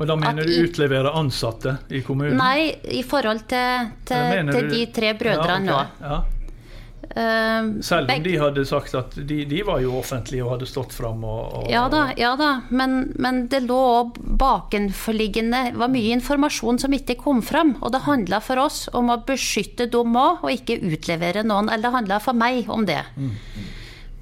Og 0.00 0.06
Da 0.08 0.16
mener 0.16 0.46
du 0.48 0.54
utlevere 0.62 1.12
ansatte 1.12 1.76
i 1.92 2.00
kommunen? 2.00 2.38
Nei, 2.40 2.70
i 2.88 3.02
forhold 3.04 3.44
til, 3.50 3.90
til, 4.08 4.52
til 4.54 4.68
de 4.70 4.84
tre 4.96 5.12
brødrene 5.18 5.74
ja, 5.74 5.80
okay. 5.82 5.98
nå. 6.00 6.08
Ja. 6.08 6.20
Uh, 7.10 7.80
Selv 7.82 8.10
om 8.12 8.22
de 8.22 8.32
hadde 8.38 8.62
sagt 8.68 8.92
at 8.94 9.16
de, 9.26 9.40
de, 9.48 9.60
var 9.66 9.80
jo 9.82 9.96
offentlige 9.98 10.44
og 10.44 10.52
hadde 10.52 10.68
stått 10.70 10.92
fram 10.94 11.24
og, 11.26 11.40
og 11.58 11.70
Ja 11.72 11.88
da, 11.90 12.04
ja 12.14 12.36
da. 12.38 12.50
Men, 12.70 13.10
men, 13.18 13.42
det 13.50 13.64
lå 13.64 13.80
bakenforliggende 14.14 15.64
var 15.80 15.90
mye 15.90 16.14
informasjon 16.14 16.78
som 16.78 16.94
ikke 16.94 17.18
kom 17.18 17.42
fram. 17.42 17.74
Og 17.82 17.90
det 17.96 18.04
handla 18.06 18.38
for 18.44 18.62
oss 18.62 18.84
om 18.94 19.10
å 19.10 19.18
beskytte 19.26 19.88
dem 19.90 20.14
òg, 20.14 20.44
og 20.44 20.54
ikke 20.54 20.78
utlevere 20.86 21.42
noen. 21.42 21.68
Eller 21.68 21.88
det 21.88 21.96
handla 21.96 22.20
for 22.22 22.38
meg 22.38 22.70
om 22.70 22.86
det. 22.86 23.02
Mm. 23.18 23.34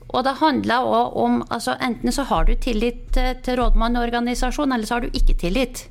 Og 0.08 0.24
det 0.24 0.38
handla 0.40 0.80
òg 0.88 1.16
om 1.20 1.42
altså 1.52 1.74
Enten 1.84 2.12
så 2.14 2.24
har 2.30 2.48
du 2.48 2.54
tillit 2.56 3.10
til, 3.12 3.34
til 3.44 3.58
rådmannorganisasjonen, 3.60 4.72
eller 4.76 4.88
så 4.88 4.98
har 4.98 5.04
du 5.04 5.18
ikke 5.18 5.36
tillit. 5.36 5.84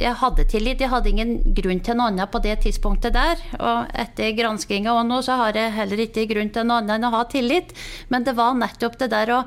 Jeg 0.00 0.16
hadde 0.16 0.46
tillit, 0.48 0.80
jeg 0.80 0.88
hadde 0.88 1.10
ingen 1.10 1.32
grunn 1.56 1.82
til 1.84 1.98
noe 1.98 2.08
annet 2.08 2.30
på 2.32 2.40
det 2.40 2.54
tidspunktet 2.64 3.12
der. 3.12 3.42
Og 3.58 3.90
etter 4.00 4.32
granskinga 4.38 4.94
og 4.94 5.04
nå, 5.10 5.20
så 5.26 5.36
har 5.42 5.58
jeg 5.58 5.74
heller 5.76 6.04
ikke 6.06 6.24
grunn 6.30 6.52
til 6.54 6.64
noe 6.68 6.80
annet 6.80 6.96
enn 6.96 7.08
å 7.10 7.12
ha 7.18 7.24
tillit. 7.28 7.74
Men 8.08 8.24
det 8.24 8.36
var 8.38 8.56
nettopp 8.56 8.96
det 9.02 9.10
der 9.12 9.34
å, 9.36 9.40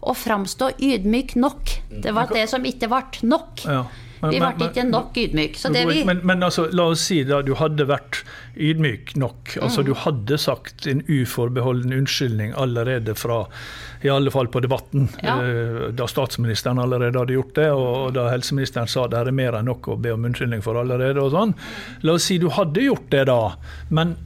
å 0.00 0.14
framstå 0.16 0.70
ydmyk 0.78 1.34
nok. 1.36 1.74
Det 1.90 2.14
var 2.16 2.32
det 2.32 2.46
som 2.52 2.64
ikke 2.64 2.88
ble 2.88 3.28
nok. 3.34 3.66
Ja. 3.66 3.82
Men- 4.22 4.30
vi 4.30 4.40
men- 4.40 4.56
ble 4.56 4.66
ikke 4.68 4.84
nok 4.90 5.14
ydmyk. 5.16 5.54
Så 5.56 5.72
det 5.72 5.86
vi 5.88 6.04
Men, 6.04 6.20
men 6.24 6.40
altså, 6.42 6.66
la 6.72 6.88
oss 6.90 7.00
si 7.00 7.22
da 7.24 7.40
du 7.42 7.54
hadde 7.54 7.86
vært 7.86 8.22
ydmyk 8.56 9.16
nok. 9.16 9.56
altså 9.62 9.82
Du 9.84 9.94
hadde 9.94 10.38
sagt 10.38 10.86
en 10.86 11.02
uforbeholden 11.08 11.92
unnskyldning 11.92 12.52
allerede 12.54 13.14
fra 13.16 13.46
i 14.02 14.08
alle 14.08 14.30
fall 14.30 14.46
på 14.48 14.60
Debatten, 14.62 15.08
Ja. 15.22 15.38
eh, 15.42 15.90
da 15.92 16.06
statsministeren 16.06 16.78
allerede 16.78 17.18
hadde 17.18 17.34
gjort 17.36 17.54
det, 17.54 17.70
og 17.70 18.14
da 18.14 18.28
helseministeren 18.30 18.88
sa 18.88 19.06
det 19.06 19.18
er 19.26 19.30
mer 19.32 19.52
enn 19.52 19.64
nok 19.66 19.82
å 19.88 20.00
be 20.00 20.10
om 20.12 20.24
unnskyldning 20.24 20.62
for 20.62 20.74
allerede. 20.74 21.18
og 21.20 21.32
sånn. 21.32 21.54
La 22.02 22.12
oss 22.14 22.24
si 22.24 22.38
du 22.38 22.48
hadde 22.48 22.80
gjort 22.80 23.10
det 23.10 23.26
da, 23.26 23.54
men 23.90 24.16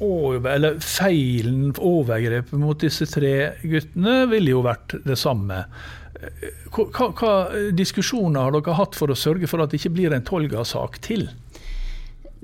over, 0.00 0.50
eller 0.50 0.74
feilen, 0.84 1.72
overgrepet 1.80 2.52
mot 2.60 2.78
disse 2.78 3.06
tre 3.08 3.54
guttene 3.64 4.26
ville 4.28 4.52
jo 4.52 4.62
vært 4.62 4.98
det 5.06 5.16
samme. 5.18 5.62
Hva, 6.74 7.08
hva, 7.16 7.32
diskusjoner 7.76 8.46
har 8.46 8.56
dere 8.56 8.76
hatt 8.78 8.98
for 8.98 9.12
å 9.12 9.18
sørge 9.18 9.48
for 9.50 9.62
at 9.62 9.72
det 9.72 9.80
ikke 9.80 9.94
blir 9.96 10.14
en 10.16 10.24
Tolga-sak 10.26 11.00
til? 11.04 11.28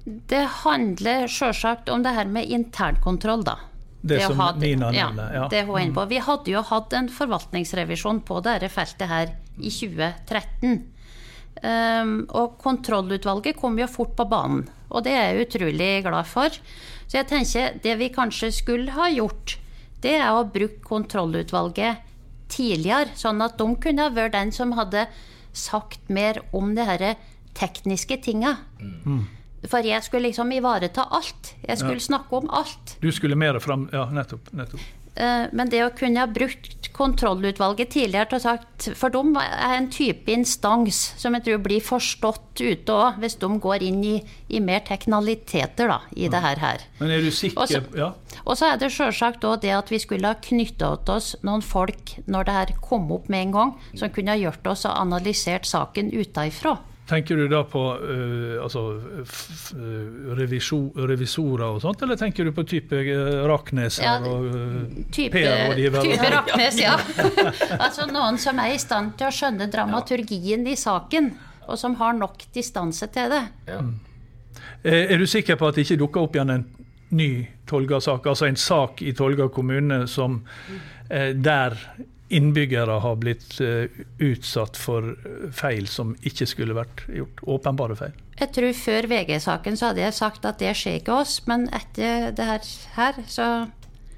Det 0.05 0.45
handler 0.65 1.29
sjølsagt 1.31 1.91
om 1.93 2.03
det 2.03 2.15
her 2.17 2.31
med 2.31 2.51
internkontroll, 2.51 3.45
da. 3.47 3.59
Det 4.03 4.17
det 4.19 4.27
som 4.27 4.41
hadde, 4.43 4.65
Nina 4.65 4.89
ja, 4.91 5.07
nevner, 5.07 5.35
ja. 5.37 5.43
Det 5.51 5.63
hun 5.69 5.79
inne 5.79 5.95
på. 5.95 6.07
Vi 6.11 6.19
hadde 6.27 6.51
jo 6.51 6.63
hatt 6.67 6.95
en 6.99 7.11
forvaltningsrevisjon 7.13 8.25
på 8.27 8.41
dette 8.43 8.71
feltet 8.73 9.07
her 9.07 9.35
i 9.63 9.71
2013. 9.71 10.81
Um, 11.63 12.15
og 12.35 12.57
kontrollutvalget 12.59 13.61
kom 13.61 13.77
jo 13.79 13.87
fort 13.87 14.17
på 14.19 14.27
banen, 14.27 14.65
og 14.91 15.05
det 15.07 15.13
er 15.15 15.29
jeg 15.31 15.47
utrolig 15.47 15.91
glad 16.03 16.27
for. 16.27 16.57
Så 17.07 17.21
jeg 17.21 17.29
tenker 17.31 17.77
det 17.85 17.95
vi 18.01 18.09
kanskje 18.11 18.51
skulle 18.57 18.97
ha 18.97 19.07
gjort, 19.13 19.59
det 20.03 20.17
er 20.19 20.33
å 20.35 20.49
bruke 20.51 20.83
kontrollutvalget 20.83 22.11
tidligere, 22.53 23.15
sånn 23.19 23.41
at 23.45 23.57
de 23.61 23.67
kunne 23.83 24.05
ha 24.07 24.13
vært 24.15 24.35
den 24.37 24.53
som 24.53 24.75
hadde 24.77 25.07
sagt 25.57 26.09
mer 26.13 26.41
om 26.53 26.75
det 26.77 26.85
her 26.89 27.05
tekniske 27.59 28.21
tinga. 28.25 28.57
For 29.69 29.85
jeg 29.87 30.03
skulle 30.03 30.29
liksom 30.31 30.51
ivareta 30.57 31.05
alt. 31.15 31.55
Jeg 31.63 31.79
skulle 31.79 32.01
snakke 32.03 32.35
om 32.41 32.49
alt. 32.51 32.97
Du 33.03 33.11
skulle 33.15 33.37
mer 33.39 33.59
fram 33.63 33.89
Ja, 33.93 34.07
nettopp. 34.11 34.49
nettopp. 34.53 34.81
Eh, 35.17 35.47
Men 35.53 35.69
det 35.69 35.83
å 35.85 35.91
kunne 35.93 36.23
ha 36.23 36.27
brukt 36.27 36.89
kontrollutvalget 36.97 37.91
tidligere 37.95 38.29
til 38.31 38.39
å 38.39 38.43
sagt 38.43 38.89
For 38.99 39.13
de 39.13 39.21
er 39.41 39.75
en 39.77 39.89
type 39.93 40.29
instans 40.33 41.01
som 41.21 41.35
jeg 41.37 41.45
tror 41.47 41.63
blir 41.65 41.81
forstått 41.85 42.61
ute 42.61 42.93
òg, 42.93 43.19
hvis 43.23 43.37
de 43.41 43.49
går 43.65 43.85
inn 43.87 44.03
i, 44.05 44.15
i 44.53 44.61
mer 44.61 44.81
teknaliteter 44.85 45.89
da, 45.89 46.01
i 46.17 46.29
det 46.33 46.41
her. 46.45 46.61
her. 46.61 46.85
Men 47.01 47.11
er 47.17 47.25
du 47.25 47.31
sikker 47.31 47.63
Også, 47.65 47.83
Ja. 47.97 48.13
Og 48.45 48.57
så 48.59 48.73
er 48.73 48.77
det 48.81 48.93
sjølsagt 48.93 49.45
òg 49.49 49.61
det 49.63 49.73
at 49.77 49.91
vi 49.93 49.99
skulle 50.03 50.29
ha 50.33 50.35
knytta 50.35 50.95
til 51.05 51.15
oss 51.15 51.35
noen 51.43 51.63
folk 51.65 52.17
når 52.27 52.49
det 52.49 52.57
her 52.59 52.73
kom 52.85 53.11
opp 53.13 53.29
med 53.29 53.47
en 53.49 53.53
gang, 53.53 53.75
som 53.95 54.11
kunne 54.11 54.33
ha 54.35 54.41
gjort 54.41 54.67
oss 54.67 54.85
og 54.89 54.97
analysert 54.97 55.69
saken 55.69 56.13
utenfra. 56.13 56.79
Tenker 57.13 57.37
du 57.37 57.45
da 57.53 57.61
på 57.69 57.81
uh, 58.01 58.63
altså, 58.65 58.83
f 59.21 59.35
f 59.53 59.65
revisor, 60.39 60.97
revisorer 61.11 61.67
og 61.67 61.83
sånt, 61.85 62.01
eller 62.07 62.17
tenker 62.17 62.49
du 62.49 62.55
på 62.57 62.65
type 62.65 63.03
uh, 63.05 63.43
Rakneser 63.51 64.07
Ja, 64.07 64.15
og 64.25 64.47
uh, 64.49 65.03
PR-rådgivere? 65.13 66.05
type 66.07 66.31
Raknes, 66.33 66.79
ja. 66.81 66.95
altså 67.85 68.09
noen 68.09 68.41
som 68.41 68.61
er 68.65 68.73
i 68.73 68.81
stand 68.81 69.13
til 69.21 69.29
å 69.29 69.35
skjønne 69.35 69.69
dramaturgien 69.73 70.65
i 70.73 70.77
saken, 70.81 71.35
og 71.69 71.79
som 71.79 71.99
har 72.01 72.17
nok 72.17 72.49
distanse 72.57 73.07
til 73.13 73.29
det. 73.33 73.43
Eh, 74.83 75.13
Er 75.13 75.19
du 75.19 75.27
sikker 75.27 75.57
på 75.61 75.69
at 75.69 75.77
det 75.77 75.85
ikke 75.87 76.01
dukker 76.07 76.25
opp 76.27 76.37
igjen 76.37 76.51
en 76.57 76.65
ny 77.13 77.29
Tolga-sak, 77.69 78.27
altså 78.27 78.49
en 78.49 78.57
sak 78.59 79.03
i 79.05 79.13
Tolga 79.13 79.49
kommune 79.53 80.07
som, 80.09 80.41
eh, 81.11 81.33
der 81.37 81.77
innbyggere 82.33 82.99
har 83.05 83.19
blitt 83.21 83.59
eh, 83.61 84.03
utsatt 84.23 84.79
for 84.81 85.13
eh, 85.13 85.49
feil 85.55 85.89
som 85.91 86.15
ikke 86.27 86.49
skulle 86.49 86.77
vært 86.77 87.05
gjort? 87.13 87.43
Åpenbare 87.57 87.99
feil. 87.99 88.17
Jeg 88.41 88.55
tror 88.57 88.73
Før 88.77 89.09
VG-saken 89.13 89.77
så 89.79 89.91
hadde 89.91 90.05
jeg 90.05 90.17
sagt 90.17 90.49
at 90.49 90.61
det 90.63 90.73
skjer 90.79 91.01
ikke 91.01 91.21
oss, 91.23 91.41
men 91.51 91.69
etter 91.75 92.33
det 92.37 92.49
her, 92.49 92.73
her 92.97 93.23
så 93.31 93.49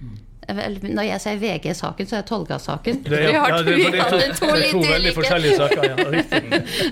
Vel, 0.05 0.16
Når 0.48 1.04
jeg 1.09 1.20
sier 1.24 1.38
VG-saken, 1.40 2.07
så 2.07 2.16
er 2.16 2.22
det 2.22 2.28
Tolga-saken. 2.28 3.02
Det 3.04 3.11
Vi 3.11 3.33
har 3.33 3.48
ja, 3.48 3.62
det- 3.62 3.74
to- 3.74 4.18
det 4.18 4.37
to 4.37 4.46
det 4.46 4.50
er 4.50 4.61
litt 4.61 4.72
to 4.74 4.80
veldig 4.92 5.12
forskjellige 5.16 5.57
saker. 5.57 5.85
Ja, 5.85 5.96
riktig. 6.14 6.42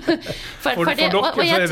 For, 0.63 0.69
For- 0.69 0.75
for 0.75 0.85
det- 0.85 0.97
dere 0.97 1.17
og- 1.17 1.25
og 1.25 1.33
så 1.35 1.43
jeg 1.43 1.53
er 1.53 1.67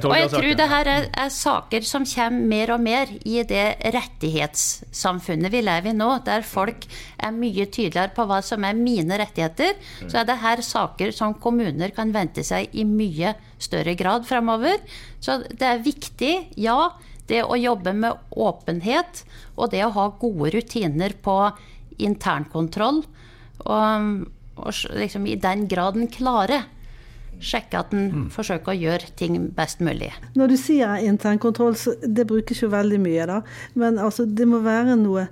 tror- 0.00 0.10
Og 0.12 0.16
jeg 0.16 0.30
tror 0.32 0.56
det 0.62 0.68
her 0.68 0.84
er, 0.96 1.06
er 1.24 1.28
saker 1.28 1.80
som 1.84 2.04
kommer 2.04 2.46
mer 2.52 2.70
og 2.72 2.80
mer 2.80 3.06
i 3.24 3.42
det 3.42 3.76
rettighetssamfunnet 3.94 5.50
vi 5.52 5.60
lever 5.62 5.90
i 5.90 5.96
nå, 5.96 6.10
der 6.24 6.42
folk 6.46 6.86
er 7.22 7.30
mye 7.34 7.66
tydeligere 7.66 8.12
på 8.16 8.26
hva 8.28 8.40
som 8.44 8.64
er 8.64 8.74
mine 8.78 9.18
rettigheter. 9.20 9.74
Så 10.08 10.20
er 10.22 10.24
det 10.28 10.38
her 10.42 10.62
saker 10.64 11.12
som 11.14 11.34
kommuner 11.34 11.92
kan 11.94 12.12
vente 12.14 12.44
seg 12.44 12.68
i 12.74 12.84
mye 12.88 13.34
større 13.62 13.94
grad 13.98 14.26
fremover. 14.26 14.78
Så 15.22 15.40
det 15.48 15.62
er 15.62 15.78
viktig, 15.84 16.34
ja, 16.56 16.90
det 17.30 17.42
å 17.44 17.58
jobbe 17.58 17.94
med 17.96 18.34
åpenhet 18.34 19.22
og 19.54 19.72
det 19.72 19.84
å 19.86 19.94
ha 19.94 20.08
gode 20.20 20.52
rutiner 20.56 21.14
på 21.22 21.36
internkontroll. 22.02 23.02
Og, 23.62 24.12
og 24.58 24.84
liksom 24.98 25.26
i 25.30 25.38
den 25.40 25.66
graden 25.70 26.10
klare 26.12 26.64
sjekke 27.42 27.80
at 27.80 27.94
en 27.96 28.28
forsøker 28.32 28.72
å 28.72 28.78
gjøre 28.78 29.14
ting 29.18 29.38
best 29.56 29.80
mulig. 29.82 30.12
Når 30.38 30.52
du 30.52 30.58
sier 30.60 31.02
internkontroll, 31.02 31.74
så 31.78 31.96
det 32.02 32.28
brukes 32.30 32.62
jo 32.62 32.70
veldig 32.72 33.00
mye, 33.02 33.26
da. 33.28 33.40
Men 33.78 33.98
altså, 34.02 34.26
det 34.26 34.46
må 34.48 34.62
være 34.62 34.96
noe 35.00 35.26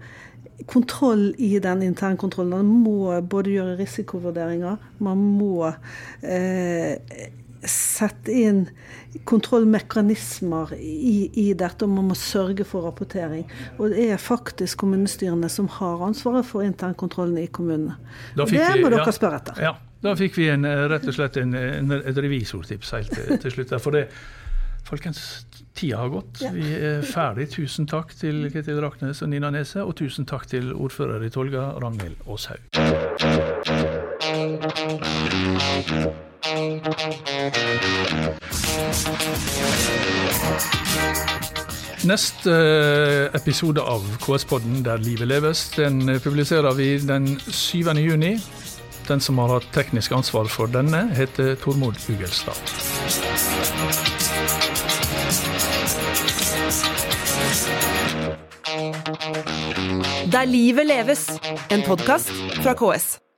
kontroll 0.71 1.31
i 1.41 1.55
den 1.63 1.85
internkontrollen. 1.87 2.59
Man 2.59 2.85
må 2.85 3.21
både 3.31 3.55
gjøre 3.55 3.79
risikovurderinger, 3.79 4.81
man 5.07 5.23
må 5.39 5.71
eh, 6.23 7.31
sette 7.67 8.33
inn 8.33 8.63
kontrollmekanismer 9.29 10.73
i, 10.79 11.31
i 11.35 11.47
dette, 11.59 11.85
og 11.85 11.93
man 11.93 12.09
må 12.11 12.17
sørge 12.19 12.65
for 12.65 12.87
rapportering. 12.87 13.45
Og 13.79 13.91
det 13.95 14.09
er 14.15 14.23
faktisk 14.23 14.79
kommunestyrene 14.85 15.51
som 15.53 15.69
har 15.81 16.03
ansvaret 16.07 16.47
for 16.47 16.65
internkontrollen 16.67 17.39
i 17.43 17.47
kommunene. 17.47 17.97
Det 18.35 18.45
må 18.45 18.51
vi- 18.51 18.59
må 18.83 18.91
ja. 18.91 18.97
dere 18.99 19.13
spørre 19.13 19.41
etter. 19.43 19.63
Ja, 19.63 19.75
da 20.03 20.15
fikk 20.17 20.37
vi 20.39 20.49
en, 20.49 20.65
eh, 20.65 20.87
rett 20.89 21.07
og 21.07 21.15
slett 21.15 21.37
en, 21.37 21.55
en, 21.55 21.93
et 21.93 22.17
revisortips 22.17 22.91
helt 22.97 23.11
til, 23.13 23.39
til 23.39 23.51
slutt. 23.51 23.75
For 23.83 23.91
det, 23.91 24.07
folkens, 24.85 25.45
tida 25.75 25.97
har 26.01 26.09
gått. 26.09 26.41
Ja. 26.41 26.51
Vi 26.55 26.73
er 26.75 27.03
ferdig. 27.03 27.51
Tusen 27.51 27.87
takk 27.87 28.15
til 28.19 28.51
Ketil 28.51 28.81
Raknes 28.83 29.23
og 29.23 29.29
Nina 29.29 29.51
Nese, 29.51 29.85
og 29.85 29.97
tusen 30.01 30.27
takk 30.27 30.47
til 30.51 30.73
ordfører 30.73 31.23
i 31.27 31.31
Tolga, 31.31 31.71
Ragnhild 31.79 32.17
Aashaug. 32.27 32.65
Neste 42.05 42.51
eh, 42.51 43.37
episode 43.37 43.83
av 43.85 44.05
KS-podden 44.25 44.81
Der 44.85 44.99
livet 44.99 45.29
leves, 45.29 45.67
den 45.77 46.09
eh, 46.09 46.19
publiserer 46.19 46.73
vi 46.75 46.97
den 46.99 47.39
7. 47.39 47.93
juni. 48.01 48.39
Den 49.09 49.21
som 49.21 49.39
har 49.39 49.53
hatt 49.59 49.69
teknisk 49.75 50.13
ansvar 50.17 50.49
for 50.49 50.67
denne, 50.67 51.11
heter 51.15 51.55
Tormod 51.61 52.01
Ugelstad. 52.09 52.57
Der 60.33 60.45
livet 60.47 60.87
leves, 60.87 61.27
en 61.71 61.83
podkast 61.83 62.31
fra 62.63 62.75
KS. 62.75 63.30